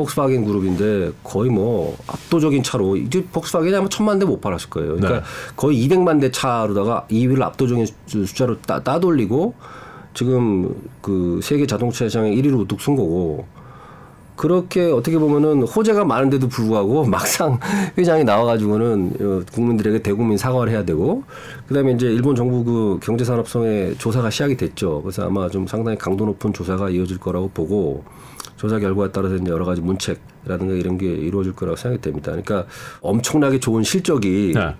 [0.02, 4.96] 폭스바겐 그룹인데 거의 뭐 압도적인 차로 이제 폭스바겐이 아마 천만 대 못 팔았을 거예요.
[4.96, 5.26] 그러니까 네.
[5.56, 9.56] 거의 200만 대 차로다가 2위를 압도적인 수- 숫자로 따, 따돌리고
[10.14, 13.46] 지금 그 세계 자동차 시장에 1위로 우뚝 쓴 거고
[14.36, 17.60] 그렇게 어떻게 보면은 호재가 많은데도 불구하고 막상
[17.98, 21.24] 회장이 나와가지고는 어, 국민들에게 대국민 사과를 해야 되고
[21.68, 25.02] 그다음에 이제 일본 정부 그 경제산업성의 조사가 시작이 됐죠.
[25.02, 28.04] 그래서 아마 좀 상당히 강도 높은 조사가 이어질 거라고 보고
[28.58, 32.32] 조사 결과에 따라서 이제 여러 가지 문책이라든가 이런 게 이루어질 거라고 생각이 됩니다.
[32.32, 32.66] 그러니까
[33.02, 34.76] 엄청나게 좋은 실적이 네.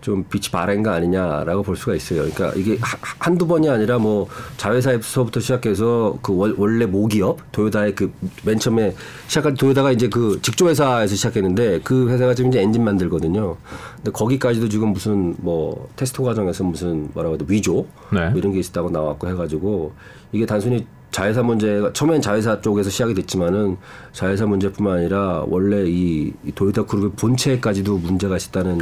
[0.00, 2.20] 좀 빛이 바랜 거 아니냐라고 볼 수가 있어요.
[2.20, 8.12] 그러니까 이게 하- 한두 번이 아니라 뭐 자회사에서부터 시작해서 그 월- 원래 모기업 도요다의 그
[8.44, 8.94] 맨 처음에
[9.26, 13.56] 시작한 도요다가 이제 그 직조회사에서 시작했는데 그 회사가 지금 이제 엔진 만들거든요.
[13.96, 18.28] 근데 거기까지도 지금 무슨 뭐 테스트 과정에서 무슨 뭐라고 해야 돼 위조 네.
[18.30, 19.92] 뭐 이런 게 있다고 나왔고 해가지고
[20.30, 23.76] 이게 단순히 자회사 문제가 처음엔 자회사 쪽에서 시작이 됐지만은
[24.12, 28.80] 자회사 문제뿐만 아니라 원래 이, 이 도요타 그룹의 본체까지도 문제가 있었다는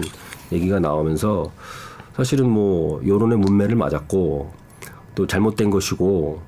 [0.53, 1.53] 얘기가 나오면서
[2.15, 4.53] 사실은 뭐 여론의 문매를 맞았고
[5.15, 6.41] 또 잘못된 것이고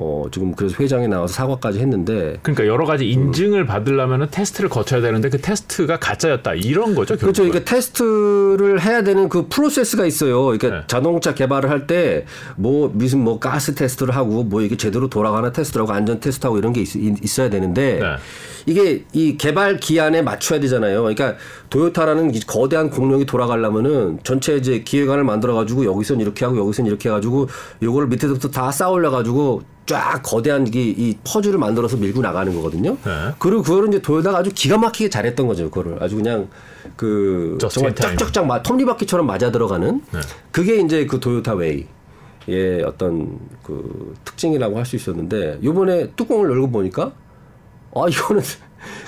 [0.00, 5.28] 어 지금 그래서 회장이 나와서 사과까지 했는데 그러니까 여러 가지 인증을 받으려면 테스트를 거쳐야 되는데
[5.28, 7.16] 그 테스트가 가짜였다 이런 거죠.
[7.16, 7.42] 그렇죠.
[7.42, 7.50] 결국은.
[7.50, 10.44] 그러니까 테스트를 해야 되는 그 프로세스가 있어요.
[10.44, 10.82] 그러니까 네.
[10.86, 12.24] 자동차 개발을 할 때
[12.56, 16.82] 뭐 무슨 뭐 가스 테스트를 하고 뭐 이게 제대로 돌아가는 테스트라고 안전 테스트하고 이런 게
[16.82, 18.16] 있, 어야 되는데 네.
[18.66, 21.00] 이게 이 개발 기한에 맞춰야 되잖아요.
[21.02, 21.36] 그러니까
[21.70, 27.08] 도요타라는 이 거대한 공룡이 돌아가려면은 전체 이제 기획안을 만들어 가지고 여기선 이렇게 하고 여기선 이렇게
[27.08, 27.48] 해 가지고
[27.82, 32.96] 요거를 밑에서부터 다 쌓아 올려 가지고 쫙 거대한 이, 이 퍼즐을 만들어서 밀고 나가는 거거든요.
[33.04, 33.34] 네.
[33.38, 35.70] 그리고 그거를 이제 도요타가 아주 기가 막히게 잘했던 거죠.
[35.70, 36.48] 그거를 아주 그냥
[36.96, 37.94] 그 정말.
[37.94, 40.20] 쫙쫙쫙 마- 톱니바퀴처럼 맞아 들어가는 네.
[40.52, 47.12] 그게 이제 그 도요타 Way의 어떤 그 특징이라고 할 수 있었는데 요번에 뚜껑을 열고 보니까
[47.94, 48.42] 아 이거는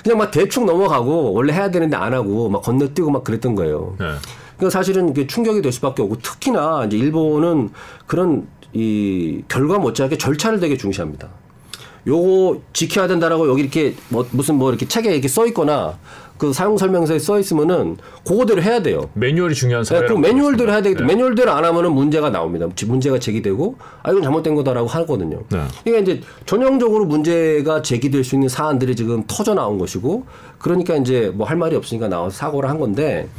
[0.03, 3.95] 그냥 막 대충 넘어가고 원래 해야 되는데 안 하고 막 건너뛰고 막 그랬던 거예요.
[3.99, 4.05] 네.
[4.57, 7.69] 그러니까 사실은 이게 충격이 될 수밖에 없고 특히나 이제 일본은
[8.05, 11.29] 그런 이 결과 못지않게 절차를 되게 중시합니다.
[12.07, 15.97] 요거 지켜야 된다라고 여기 이렇게 뭐 무슨 뭐 이렇게 책에 이렇게 써 있거나
[16.41, 19.11] 그 사용 설명서에 써 있으면은 그거대로 해야 돼요.
[19.13, 20.97] 매뉴얼이 중요한 네, 사회라고 그 매뉴얼대로 해야 되기 네.
[20.97, 22.65] 때문에 매뉴얼대로 안 하면은 문제가 나옵니다.
[22.87, 25.43] 문제가 제기되고 아 이건 잘못된 거다라고 하거든요.
[25.49, 25.61] 네.
[25.83, 30.25] 그러니까 이제 전형적으로 문제가 제기될 수 있는 사안들이 지금 터져 나온 것이고
[30.57, 33.29] 그러니까 이제 뭐 할 말이 없으니까 나와서 사고를 한 건데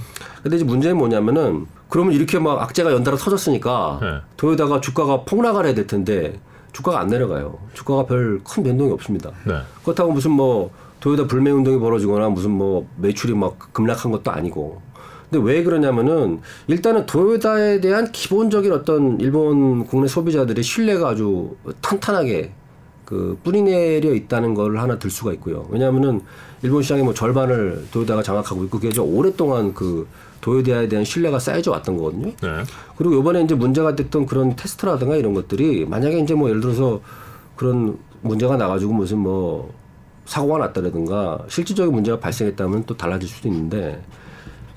[0.45, 4.09] 근데 이제 문제는 뭐냐면은 그러면 이렇게 막 악재가 연달아 터졌으니까 네.
[4.37, 6.39] 도요다가 주가가 폭락을 해야 될 텐데
[6.73, 7.59] 주가가 안 내려가요.
[7.75, 9.33] 주가가 별 큰 변동이 없습니다.
[9.45, 9.55] 네.
[9.83, 10.71] 그렇다고 무슨 뭐
[11.03, 14.81] 도요타 불매 운동이 벌어지거나 무슨 뭐 매출이 막 급락한 것도 아니고.
[15.29, 22.53] 근데 왜 그러냐면은 일단은 도요타에 대한 기본적인 어떤 일본 국내 소비자들의 신뢰가 아주 탄탄하게
[23.05, 25.67] 그 뿌리 내려 있다는 걸 하나 들 수가 있고요.
[25.71, 26.21] 왜냐하면은
[26.63, 30.07] 일본 시장의 뭐 절반을 도요타가 장악하고 있고 그게 좀 오랫동안 그
[30.41, 32.27] 도요타에 대한 신뢰가 쌓여져 왔던 거거든요.
[32.41, 32.49] 네.
[32.97, 37.01] 그리고 이번에 이제 문제가 됐던 그런 테스트라든가 이런 것들이 만약에 이제 뭐 예를 들어서
[37.57, 39.73] 그런 문제가 나가지고 무슨 뭐
[40.25, 44.03] 사고가 났다라든가 실질적인 문제가 발생했다면 또 달라질 수도 있는데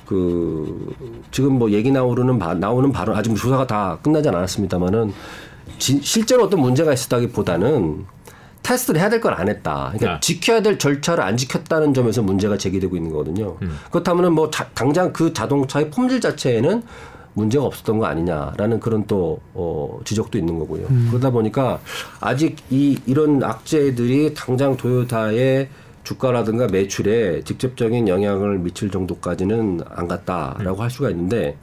[0.06, 0.94] 그
[1.32, 5.14] 지금 뭐 얘기 나오는 바, 나오는 바로 아직 조사가 다 끝나지 않았습니다만은
[5.80, 8.06] 진- 실제로 어떤 문제가 있었다기보다는
[8.62, 9.92] 테스트를 해야 될 걸 안 했다.
[9.94, 10.20] 그러니까 네.
[10.22, 13.58] 지켜야 될 절차를 안 지켰다는 점에서 문제가 제기되고 있는 거거든요.
[13.92, 16.82] 그렇다면은 뭐 자- 당장 그 자동차의 품질 자체에는
[17.36, 20.88] 문제가 없었던 거 아니냐라는 그런 또 어, 지적도 있는 거고요.
[21.10, 21.80] 그러다 보니까
[22.20, 25.70] 아직 이 이런 악재들이 당장 도요타의
[26.04, 31.58] 주가라든가 매출에 직접적인 영향을 미칠 정도까지는 안 갔다라고 할 수가 있는데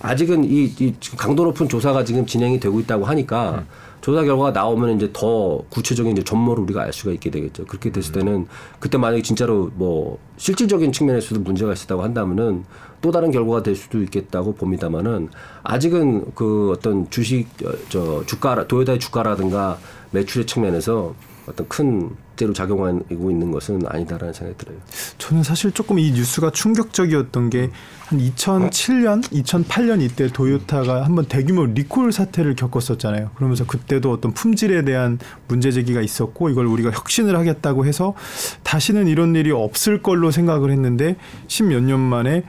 [0.00, 3.64] 아직은 이, 이 지금 강도 높은 조사가 지금 진행이 되고 있다고 하니까
[4.04, 7.64] 조사 결과가 나오면 이제 더 구체적인 이제 전모를 우리가 알 수가 있게 되겠죠.
[7.64, 8.46] 그렇게 됐을 때는
[8.78, 12.64] 그때 만약에 진짜로 뭐 실질적인 측면에서도 문제가 있었다고 한다면은
[13.00, 15.30] 또 다른 결과가 될 수도 있겠다고 봅니다만은
[15.62, 19.78] 아직은 그 어떤 주식 어, 저 주가 도요타의 주가라든가
[20.10, 21.14] 매출의 측면에서
[21.46, 24.78] 어떤 큰 제로 작용하고 있는 것은 아니다라는 생각이 들어요.
[25.18, 27.70] 저는 사실 조금 이 뉴스가 충격적이었던 게
[28.06, 33.30] 한 2007년, 2008년 이때 도요타가 한번 대규모 리콜 사태를 겪었었잖아요.
[33.34, 38.14] 그러면서 그때도 어떤 품질에 대한 문제 제기가 있었고 이걸 우리가 혁신을 하겠다고 해서
[38.62, 41.16] 다시는 이런 일이 없을 걸로 생각을 했는데
[41.48, 42.44] 십몇 년 만에 뭐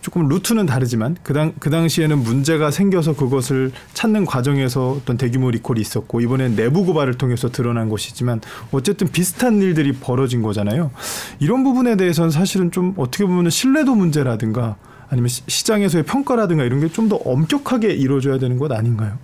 [0.00, 5.80] 조금 루트는 다르지만 그, 당, 그 당시에는 문제가 생겨서 그것을 찾는 과정에서 어떤 대규모 리콜이
[5.80, 8.40] 있었고 이번엔 내부 고발을 통해서 드러난 것이지만
[8.72, 10.90] 어쨌든 비슷한 일들이 벌어진 거잖아요.
[11.38, 14.76] 이런 부분에 대해서는 사실은 좀 어떻게 보면 신뢰도 문제라든가
[15.10, 19.18] 아니면 시- 시장에서의 평가라든가 이런 게 좀 더 엄격하게 이루어져야 되는 것 아닌가요?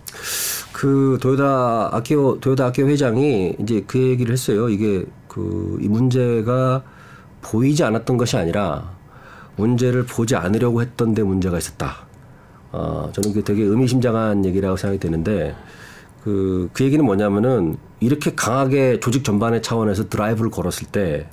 [0.72, 4.68] 그 도요타 아키오 도요타 아키오 회장이 이제 그 얘기를 했어요.
[4.68, 6.82] 이게 그 이 문제가
[7.42, 8.95] 보이지 않았던 것이 아니라
[9.56, 12.06] 문제를 보지 않으려고 했던 데 문제가 있었다.
[12.72, 15.54] 어, 저는 그게 되게 의미심장한 얘기라고 생각이 되는데
[16.22, 21.28] 그, 그 얘기는 뭐냐면은 이렇게 강하게 조직 전반의 차원에서 드라이브를 걸었을 때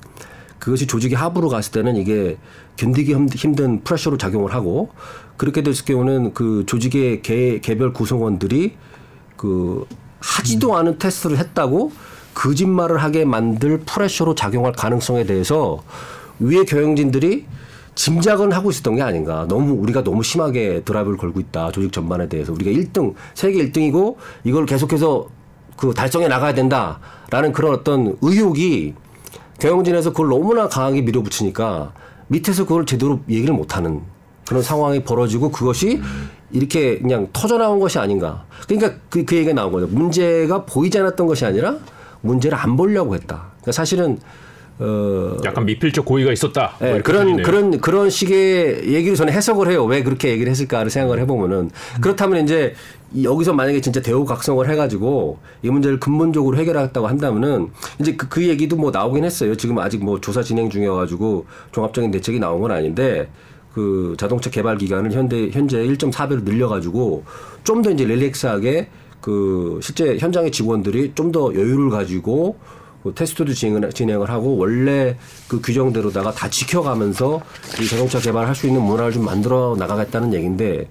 [0.58, 2.38] 그것이 조직의 하부로 갔을 때는 이게
[2.76, 4.90] 견디기 힘- 힘든 프레셔로 작용을 하고
[5.36, 8.76] 그렇게 됐을 경우는 그 조직의 개, 개별 구성원들이
[9.36, 9.84] 그
[10.20, 11.92] 하지도 않은 테스트를 했다고
[12.32, 15.82] 거짓말을 하게 만들 프레셔로 작용할 가능성에 대해서
[16.40, 17.46] 위에 경영진들이
[17.94, 19.46] 짐작은 하고 있었던 게 아닌가.
[19.48, 21.70] 너무 우리가 너무 심하게 드라이브를 걸고 있다.
[21.72, 25.28] 조직 전반에 대해서 우리가 1등, 세계 1등이고 이걸 계속해서
[25.76, 28.94] 그 달성해 나가야 된다라는 그런 어떤 의욕이
[29.58, 31.92] 경영진에서 그걸 너무나 강하게 밀어붙이니까
[32.28, 34.02] 밑에서 그걸 제대로 얘기를 못하는
[34.46, 36.00] 그런 상황이 벌어지고 그것이
[36.50, 38.44] 이렇게 그냥 터져 나온 것이 아닌가.
[38.66, 39.86] 그러니까 그, 그 얘기가 나온 거죠.
[39.86, 41.76] 문제가 보이지 않았던 것이 아니라
[42.20, 43.52] 문제를 안 보려고 했다.
[43.56, 44.18] 그러니까 사실은
[44.78, 46.74] 어, 약간 미필적 고의가 있었다.
[46.80, 47.46] 이렇게 그런 들리네요.
[47.46, 49.84] 그런 그런 식의 얘기를 저는 해석을 해요.
[49.84, 52.74] 왜 그렇게 얘기를 했을까를 생각을 해보면은 그렇다면 이제
[53.12, 57.68] 이- 여기서 만약에 진짜 대우각성을 해가지고 이 문제를 근본적으로 해결하겠다고 한다면은
[58.00, 59.54] 이제 그, 그 얘기도 뭐 나오긴 했어요.
[59.54, 63.28] 지금 아직 뭐 조사 진행 중이어가지고 종합적인 대책이 나온 건 아닌데
[63.72, 67.24] 그 자동차 개발 기간을 현대 현재 1.4배로 늘려가지고
[67.62, 68.88] 좀 더 이제 릴렉스하게
[69.20, 75.16] 그 실제 현장의 직원들이 좀 더 여유를 가지고 그 테스트도 진행을, 진행을 하고 원래
[75.48, 77.40] 그 규정대로다가 다 지켜가면서
[77.82, 80.88] 이 자동차 개발을 할 수 있는 문화를 좀 만들어 나가겠다는 얘기인데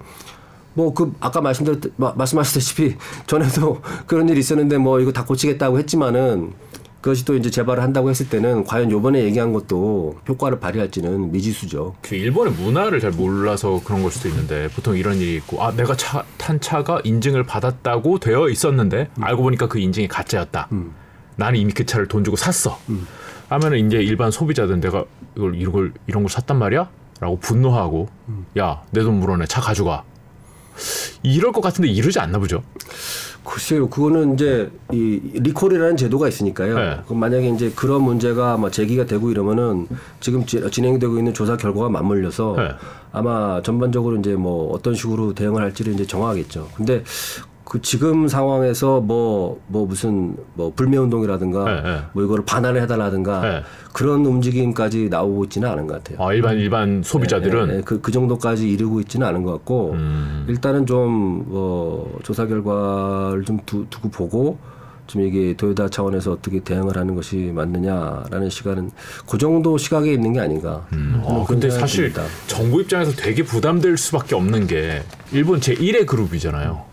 [0.75, 2.95] 뭐 그 아까 말씀드렸 마- 말씀하셨다시피
[3.25, 6.51] 전에도 그런 일이 있었는데 뭐 이거 다 고치겠다고 했지만은
[7.01, 11.95] 그것이 또 이제 재발을 한다고 했을 때는 과연 요번에 얘기한 것도 효과를 발휘할지는 미지수죠.
[12.01, 15.97] 그 일본의 문화를 잘 몰라서 그런 걸 수도 있는데 보통 이런 일이 있고 아 내가
[15.97, 20.69] 차, 탄 차가 인증을 받았다고 되어 있었는데 알고 보니까 그 인증이 가짜였다.
[21.35, 22.79] 나는 이미 그 차를 돈 주고 샀어.
[23.49, 28.07] 하면은 이제 일반 소비자들은 내가 이걸 이런 걸 이런 걸 샀단 말이야?라고 분노하고
[28.57, 30.03] 야내 돈 물어내 차 가져가.
[31.21, 32.63] 이럴 것 같은데 이러지 않나 보죠.
[33.45, 36.75] 글쎄요, 그거는 이제 이 리콜이라는 제도가 있으니까요.
[36.79, 36.97] 네.
[37.05, 39.85] 그럼 만약에 이제 그런 문제가 뭐 제기가 되고 이러면은
[40.21, 42.69] 지금 지- 진행되고 있는 조사 결과가 맞물려서 네.
[43.11, 46.69] 아마 전반적으로 이제 뭐 어떤 식으로 대응을 할지를 이제 정하겠죠.
[46.75, 47.03] 근데
[47.63, 52.01] 그 지금 상황에서 뭐, 뭐 무슨 뭐 불매 운동이라든가 네, 네.
[52.13, 53.63] 뭐 이거를 반환을 해달라든가 네.
[53.93, 56.25] 그런 움직임까지 나오고 있지는 않은 것 같아요.
[56.25, 60.45] 아, 일반 일반 소비자들은 예, 예, 그, 그 정도까지 이르고 있지는 않은 것 같고 음.
[60.49, 64.57] 일단은 좀 뭐, 조사 결과를 좀 두, 두고 보고
[65.07, 68.91] 좀 이게 도요타 차원에서 어떻게 대응을 하는 것이 맞느냐라는 시간은
[69.29, 70.85] 그 정도 시각에 있는 게 아닌가.
[71.23, 72.23] 어, 그런 근데 사실 듭니다.
[72.47, 76.92] 정부 입장에서 되게 부담될 수밖에 없는 게 일본 제 1의 그룹이잖아요.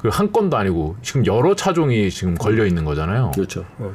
[0.00, 3.32] 그 한 건도 아니고 지금 여러 차종이 지금 걸려 있는 거잖아요.
[3.34, 3.64] 그렇죠.
[3.78, 3.92] 어.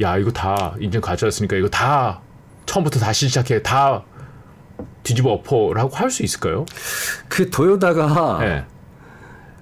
[0.00, 2.20] 야 이거 다 인증 가져왔으니까 이거 다
[2.66, 4.02] 처음부터 다시 시작해 다
[5.02, 6.66] 뒤집어 엎어라고 할 수 있을까요?
[7.28, 8.64] 그 도요타가 네.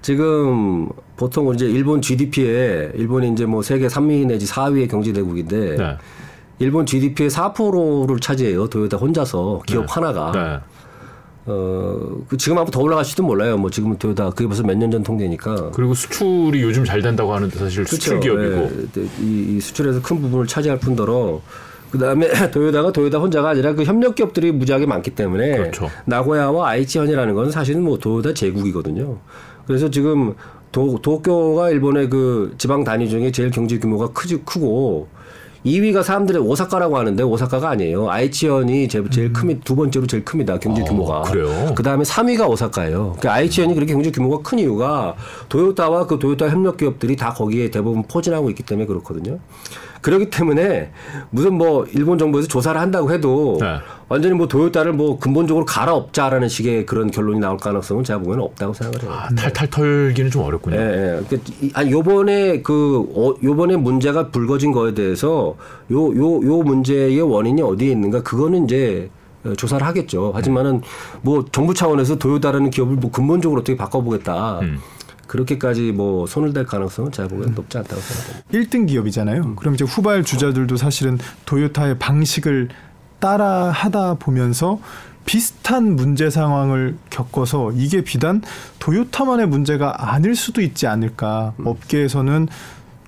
[0.01, 5.97] 지금 보통 이제 일본 GDP에 일본이 이제 뭐 세계 3위 내지 4위의 경제 대국인데 네.
[6.59, 8.67] 일본 GDP의 4%를 차지해요.
[8.67, 9.93] 도요타 혼자서 기업 네.
[9.93, 10.63] 하나가.
[11.47, 11.53] 네.
[11.53, 13.57] 어, 그 지금 한번 더 올라갈지도 몰라요.
[13.57, 15.71] 뭐 지금 도요타 그게 벌써 몇 년 전 통계니까.
[15.73, 20.45] 그리고 수출이 요즘 잘 된다고 하는데 사실 수출 기업이고 예, 이, 이 수출에서 큰 부분을
[20.47, 21.41] 차지할 뿐더러
[21.91, 25.89] 그다음에 도요타가 도요타 혼자가 아니라 그 협력 기업들이 무지하게 많기 때문에 그렇죠.
[26.05, 29.17] 나고야와 아이치현이라는 건 사실은 뭐 도요타 제국이거든요.
[29.65, 30.33] 그래서 지금
[30.71, 35.07] 도, 도쿄가 일본의 그 지방 단위 중에 제일 경제 규모가 크지 크고
[35.67, 38.09] 2위가 사람들이 오사카라고 하는데 오사카가 아니에요.
[38.09, 39.61] 아이치현이 제일, 제일 큽니다.
[39.63, 40.57] 두 번째로 제일 큽니다.
[40.59, 41.21] 경제 어, 규모가.
[41.23, 41.73] 그래요?
[41.75, 43.15] 그 다음에 3위가 오사카예요.
[43.17, 45.15] 그러니까 아이치현이 그렇게 경제 규모가 큰 이유가
[45.49, 49.39] 도요타와 그 도요타 협력 기업들이 다 거기에 대부분 포진하고 있기 때문에 그렇거든요.
[50.01, 50.91] 그렇기 때문에
[51.31, 53.77] 무슨 뭐 일본 정부에서 조사를 한다고 해도 네.
[54.09, 59.03] 완전히 뭐 도요타를 뭐 근본적으로 갈아엎자라는 식의 그런 결론이 나올 가능성은 제가 보기에는 없다고 생각을
[59.03, 59.11] 해요.
[59.13, 60.77] 아, 탈탈 털기는 좀 어렵군요.
[60.77, 60.81] 예,
[61.19, 61.21] 예.
[61.29, 65.55] 그, 이- 아, 요번에 그, 어, 요번에 문제가 불거진 거에 대해서
[65.91, 69.09] 요, 요, 요 문제의 원인이 어디에 있는가 그거는 이제
[69.43, 70.31] 어, 조사를 하겠죠.
[70.33, 70.81] 하지만은
[71.21, 74.59] 뭐 정부 차원에서 도요타라는 기업을 뭐 근본적으로 어떻게 바꿔보겠다.
[74.61, 74.79] 음.
[75.27, 78.49] 그렇게까지 뭐 손을 댈 가능성은 제가 보기에는 높지 않다고 생각합니다.
[78.53, 79.55] 1등 기업이잖아요.
[79.57, 82.69] 그럼 이제 후발 주자들도 사실은 도요타의 방식을
[83.19, 84.79] 따라 하다 보면서
[85.25, 88.41] 비슷한 문제 상황을 겪어서 이게 비단
[88.79, 91.53] 도요타만의 문제가 아닐 수도 있지 않을까.
[91.63, 92.47] 업계에서는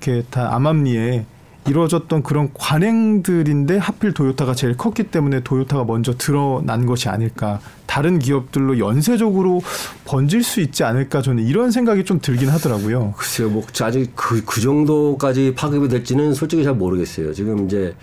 [0.02, 1.26] 이렇게 다 암암리에
[1.68, 7.60] 이루어졌던 그런 관행들인데 하필 도요타가 제일 컸기 때문에 도요타가 먼저 드러난 것이 아닐까.
[7.86, 9.62] 다른 기업들로 연쇄적으로
[10.06, 13.14] 번질 수 있지 않을까 저는 이런 생각이 좀 들긴 하더라고요.
[13.18, 17.34] 글쎄요, 뭐 아직 그, 그 정도까지 파급이 될지는 솔직히 잘 모르겠어요.
[17.34, 17.96] 지금 이제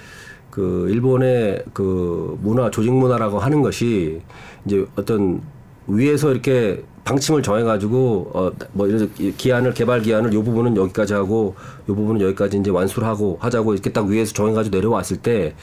[0.56, 4.22] 그 일본의 그 문화, 조직 문화라고 하는 것이
[4.64, 5.42] 이제 어떤
[5.86, 11.54] 위에서 이렇게 방침을 정해가지고 어뭐 이런 기한을 개발 기한을 요 부분은 여기까지 하고
[11.90, 15.54] 요 부분은 여기까지 이제 완수를 하고 하자고 이렇게 딱 위에서 정해가지고 내려왔을 때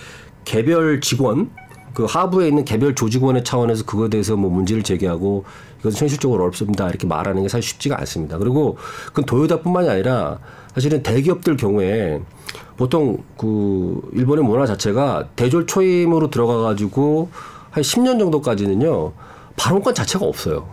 [0.46, 1.50] 개별 직원
[1.94, 5.46] 그 하부에 있는 개별 조직원의 차원에서 그거에 대해서 뭐 문제를 제기하고
[5.80, 8.38] 이것은 현실적으로 어렵습니다 이렇게 말하는 게 사실 쉽지가 않습니다.
[8.38, 8.78] 그리고
[9.08, 10.40] 그건 도요타뿐만이 아니라
[10.74, 12.20] 사실은 대기업들 경우에
[12.78, 17.30] 보통 그 일본의 문화 자체가 대졸 초임으로 들어가 가지고
[17.70, 19.12] 한 10년 정도까지는요
[19.56, 20.68] 발언권 자체가 없어요.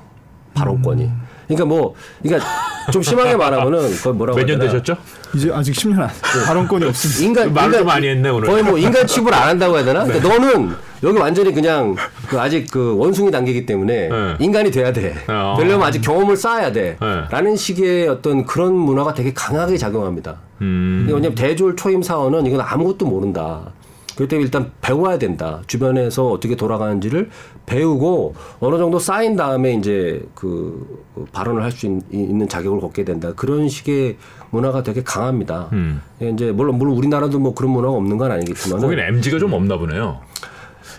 [0.55, 1.11] 발언권이.
[1.49, 2.47] 그러니까 뭐 그러니까
[2.93, 4.83] 좀 심하게 말하면은 그걸 뭐라고 몇년 해야 되나?
[4.83, 4.97] 되셨죠?
[5.35, 6.09] 이제 아직 10년 안
[6.47, 7.21] 발언권이 없습니다.
[7.43, 8.49] 인간 말을 인간- 좀 많이 했네, 오늘.
[8.49, 10.05] 거의 뭐 인간 취급을 안 한다고 해야 되나?
[10.05, 11.97] 그러니까 너는 여기 완전히 그냥
[12.29, 14.37] 그 아직 그 원숭이 단계이기 때문에 네.
[14.39, 15.15] 인간이 돼야 돼.
[15.29, 15.57] 어.
[15.59, 16.97] 되려면 아직 경험을 쌓아야 돼.
[17.01, 17.23] 네.
[17.31, 20.37] 라는 식의 어떤 그런 문화가 되게 강하게 작용합니다.
[20.61, 21.05] 음.
[21.09, 23.73] 왜냐면 대졸 초임 사원은 이건 아무것도 모른다.
[24.17, 25.63] 그렇기 때문에 일단 배워야 된다.
[25.67, 27.31] 주변에서 어떻게 돌아가는지를
[27.65, 33.33] 배우고 어느 정도 쌓인 다음에 이제 그 발언을 할 수 있는 자격을 갖게 된다.
[33.35, 34.19] 그런 식의
[34.51, 35.69] 문화가 되게 강합니다.
[35.73, 36.03] 음.
[36.21, 40.19] 이제 물론 물론 우리나라도 뭐 그런 문화가 없는 건 아니겠지만 거기는 MG가 좀 없나 보네요.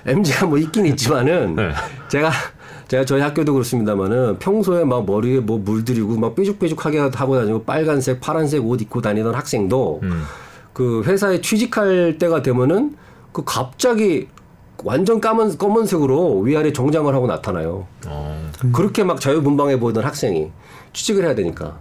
[0.05, 1.71] MG가 뭐 있긴 있지만은 네.
[2.07, 2.31] 제가
[2.87, 8.65] 제가 저희 학교도 그렇습니다만은 평소에 막 머리에 뭐 물들이고 막 삐죽삐죽하게 하고 다니고 빨간색 파란색
[8.65, 10.23] 옷 입고 다니던 학생도 음.
[10.73, 12.95] 그 회사에 취직할 때가 되면은
[13.31, 14.27] 그 갑자기
[14.83, 17.87] 완전 까만 검은색으로 위아래 정장을 하고 나타나요.
[18.07, 18.51] 어.
[18.73, 20.51] 그렇게 막 자유분방해 보이던 학생이
[20.93, 21.77] 취직을 해야 되니까.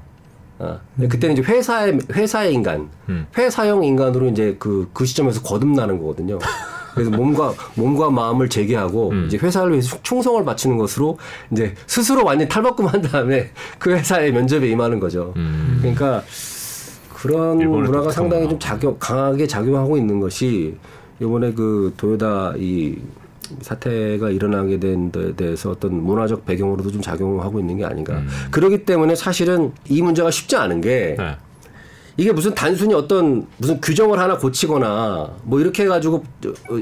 [0.59, 3.27] 아, 근데 그때는 이제 회사의 회사의 인간, 음.
[3.37, 6.39] 회사형 인간으로 이제 그그 시점에서 거듭나는 거거든요.
[7.05, 9.25] 그래서 몸과 몸과 마음을 재개하고 음.
[9.27, 11.19] 이제 회사를 위해서 충성을 바치는 것으로
[11.51, 15.33] 이제 스스로 완전 탈바꿈한 다음에 그 회사의 면접에 임하는 거죠.
[15.37, 15.79] 음.
[15.81, 16.23] 그러니까
[17.15, 18.59] 그런 문화가 또 상당히 좀.
[18.59, 20.75] 작용 강하게 작용하고 있는 것이
[21.21, 22.97] 이번에 그 도요다 이
[23.63, 28.23] 사태가 일어나게 된 데 대해서 어떤 문화적 배경으로도 좀 작용하고 있는 게 아닌가.
[28.51, 31.37] 그렇기 때문에 사실은 이 문제가 쉽지 않은 게 네.
[32.21, 36.23] 이게 무슨 단순히 어떤 무슨 규정을 하나 고치거나 뭐 이렇게 해가지고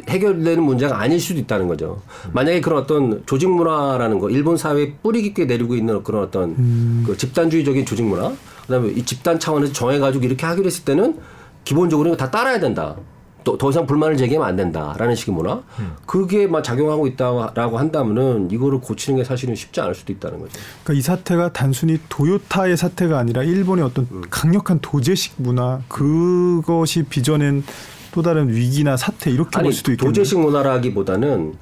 [0.08, 2.02] 해결되는 문제가 아닐 수도 있다는 거죠.
[2.32, 7.16] 만약에 그런 어떤 조직 문화라는 거, 일본 사회에 뿌리 깊게 내리고 있는 그런 어떤 그
[7.16, 11.16] 집단주의적인 조직 문화, 그다음에 이 집단 차원에서 정해가지고 이렇게 하기로 했을 때는
[11.62, 12.96] 기본적으로 다 따라야 된다.
[13.48, 15.62] 또더 이상 불만을 제기하면 안 된다라는 식의 문화.
[16.04, 20.52] 그게 막 작용하고 있다라고 한다면은 이거를 고치는 게 사실은 쉽지 않을 수도 있다는 거죠.
[20.84, 27.64] 그러니까 이 사태가 단순히 도요타의 사태가 아니라 일본의 어떤 강력한 도제식 문화 그것이 빚어낸
[28.12, 30.12] 또 다른 위기나 사태 이렇게 아니 볼 수도 있겠네요.
[30.12, 31.54] 도제식 문화라기보다는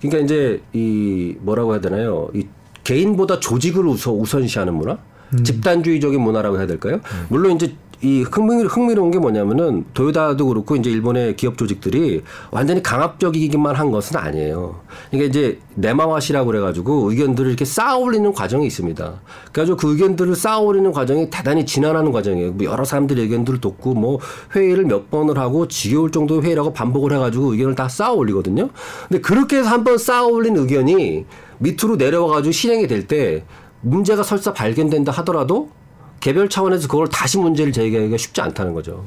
[0.00, 2.28] 그러니까 이제 이 뭐라고 해야 되나요?
[2.34, 2.46] 이
[2.82, 4.98] 개인보다 조직을 우선 우선시하는 문화.
[5.44, 7.00] 집단주의적인 문화라고 해야 될까요?
[7.28, 7.72] 물론 이제
[8.02, 14.16] 이 흥미, 흥미로운 게 뭐냐면은 도요타도 그렇고 이제 일본의 기업 조직들이 완전히 강압적이기만 한 것은
[14.16, 14.80] 아니에요.
[15.12, 19.20] 이게 이제 네마와시라고 그래가지고 의견들을 이렇게 쌓아올리는 과정이 있습니다.
[19.52, 22.52] 그래가지고 그 의견들을 쌓아올리는 과정이 대단히 진화하는 과정이에요.
[22.52, 24.18] 뭐 여러 사람들의 의견들을 돕고 뭐
[24.54, 28.70] 회의를 몇 번을 하고 지겨울 정도의 회의라고 반복을 해가지고 의견을 다 쌓아올리거든요.
[29.08, 31.26] 근데 그렇게 해서 한번 쌓아올린 의견이
[31.58, 33.44] 밑으로 내려와가지고 실행이 될 때
[33.82, 35.70] 문제가 설사 발견된다 하더라도
[36.20, 39.06] 개별 차원에서 그걸 다시 문제를 제기하기가 쉽지 않다는 거죠.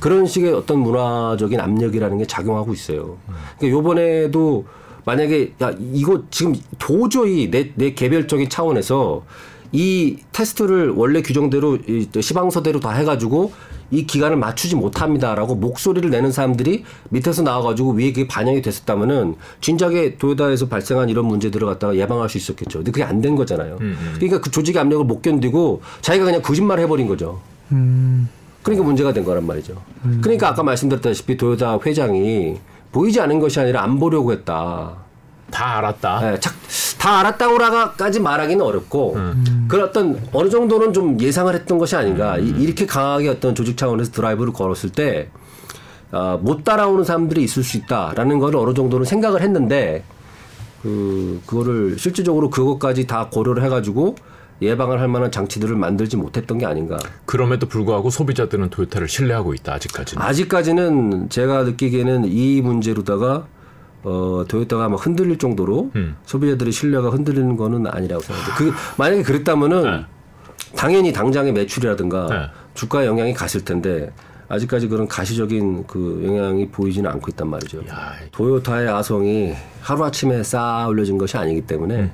[0.00, 3.18] 그런 식의 어떤 문화적인 압력이라는 게 작용하고 있어요.
[3.58, 4.64] 그러니까 요번에도
[5.04, 9.24] 만약에 야 이거 지금 도저히 내, 내 개별적인 차원에서
[9.72, 13.52] 이 테스트를 원래 규정대로 이 시방서대로 다 해가지고
[13.94, 20.68] 이 기간을 맞추지 못합니다라고 목소리를 내는 사람들이 밑에서 나와가지고 위에 그게 반영이 됐었다면은 진작에 도요다에서
[20.68, 22.78] 발생한 이런 문제들을 갖다가 예방할 수 있었겠죠.
[22.78, 23.78] 근데 그게 안 된 거잖아요.
[24.16, 27.40] 그러니까 그 조직의 압력을 못 견디고 자기가 그냥 거짓말 해버린 거죠.
[28.62, 29.80] 그러니까 문제가 된 거란 말이죠.
[30.20, 32.56] 그러니까 아까 말씀드렸다시피 도요타 회장이
[32.92, 35.03] 보이지 않은 것이 아니라 안 보려고 했다.
[35.54, 36.20] 다 알았다.
[36.20, 36.54] 네, 착-
[36.98, 39.16] 다 알았다고라까지 말하기는 어렵고
[39.68, 44.10] 그런 어떤 어느 정도는 좀 예상을 했던 것이 아닌가 이- 이렇게 강하게 어떤 조직 차원에서
[44.12, 45.28] 드라이브를 걸었을 때
[46.10, 50.04] 아, 못 따라오는 사람들이 있을 수 있다라는 걸 어느 정도는 생각을 했는데
[50.82, 54.16] 그 그거를 실질적으로 그것까지 다 고려를 해가지고
[54.62, 56.96] 예방을 할 만한 장치들을 만들지 못했던 게 아닌가.
[57.26, 60.22] 그럼에도 불구하고 소비자들은 도요타를 신뢰하고 있다 아직까지는.
[60.22, 63.46] 아직까지는 제가 느끼기에는 이 문제로다가
[64.04, 66.16] 어 도요타가 막 흔들릴 정도로 음.
[66.24, 68.56] 소비자들의 신뢰가 흔들리는 거는 아니라고 생각합니다.
[68.56, 70.04] 그 만약에 그랬다면은 네.
[70.76, 72.36] 당연히 당장의 매출이라든가 네.
[72.74, 74.12] 주가에 영향이 갔을 텐데
[74.48, 77.78] 아직까지 그런 가시적인 그 영향이 보이지는 않고 있단 말이죠.
[77.88, 82.12] 야, 도요타의 아성이 하루 아침에 쌓아 올려진 것이 아니기 때문에 음.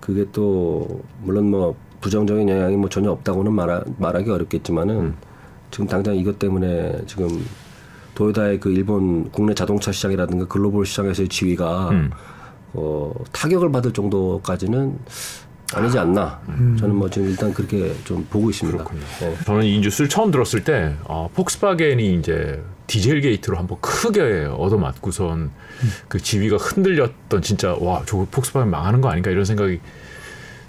[0.00, 5.16] 그게 또 물론 뭐 부정적인 영향이 뭐 전혀 없다고는 말하, 말하기 어렵겠지만은 음.
[5.70, 7.44] 지금 당장 이것 때문에 지금
[8.18, 12.10] 도요타의 그 일본 국내 자동차 시장이라든가 글로벌 시장에서의 지위가 음.
[12.72, 14.98] 어, 타격을 받을 정도까지는
[15.72, 16.40] 아니지 않나.
[16.78, 18.84] 저는 뭐 지금 일단 그렇게 좀 보고 있습니다.
[19.20, 19.38] 네.
[19.44, 25.52] 저는 이 뉴스를 처음 들었을 때 어, 폭스바겐이 이제 디젤 게이트로 한번 크게 얻어맞고선
[26.08, 29.78] 그 지위가 흔들렸던 진짜 와 저거 폭스바겐 망하는 거 아닌가 이런 생각이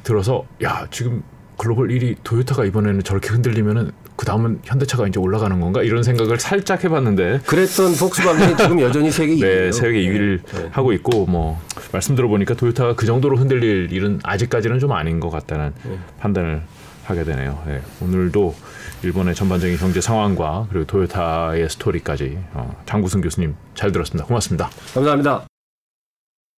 [0.04, 1.24] 들어서 야 지금
[1.58, 6.84] 글로벌 1위 도요타가 이번에는 저렇게 흔들리면은 그 다음은 현대차가 이제 올라가는 건가 이런 생각을 살짝
[6.84, 9.40] 해봤는데 그랬던 폭스바겐이 지금 여전히 세계 2위예요.
[9.72, 10.42] 네, 세계 2위를
[10.72, 11.58] 하고 있고 뭐
[11.94, 15.72] 말씀 들어보니까 도요타가 그 정도로 흔들릴 일은 아직까지는 좀 아닌 것 같다는
[16.20, 16.62] 판단을
[17.06, 17.64] 하게 되네요.
[17.66, 18.56] 네, 오늘도
[19.04, 24.28] 일본의 전반적인 경제 상황과 그리고 도요타의 스토리까지 어, 장구승 교수님 잘 들었습니다.
[24.28, 24.70] 고맙습니다.
[24.94, 25.49] 감사합니다.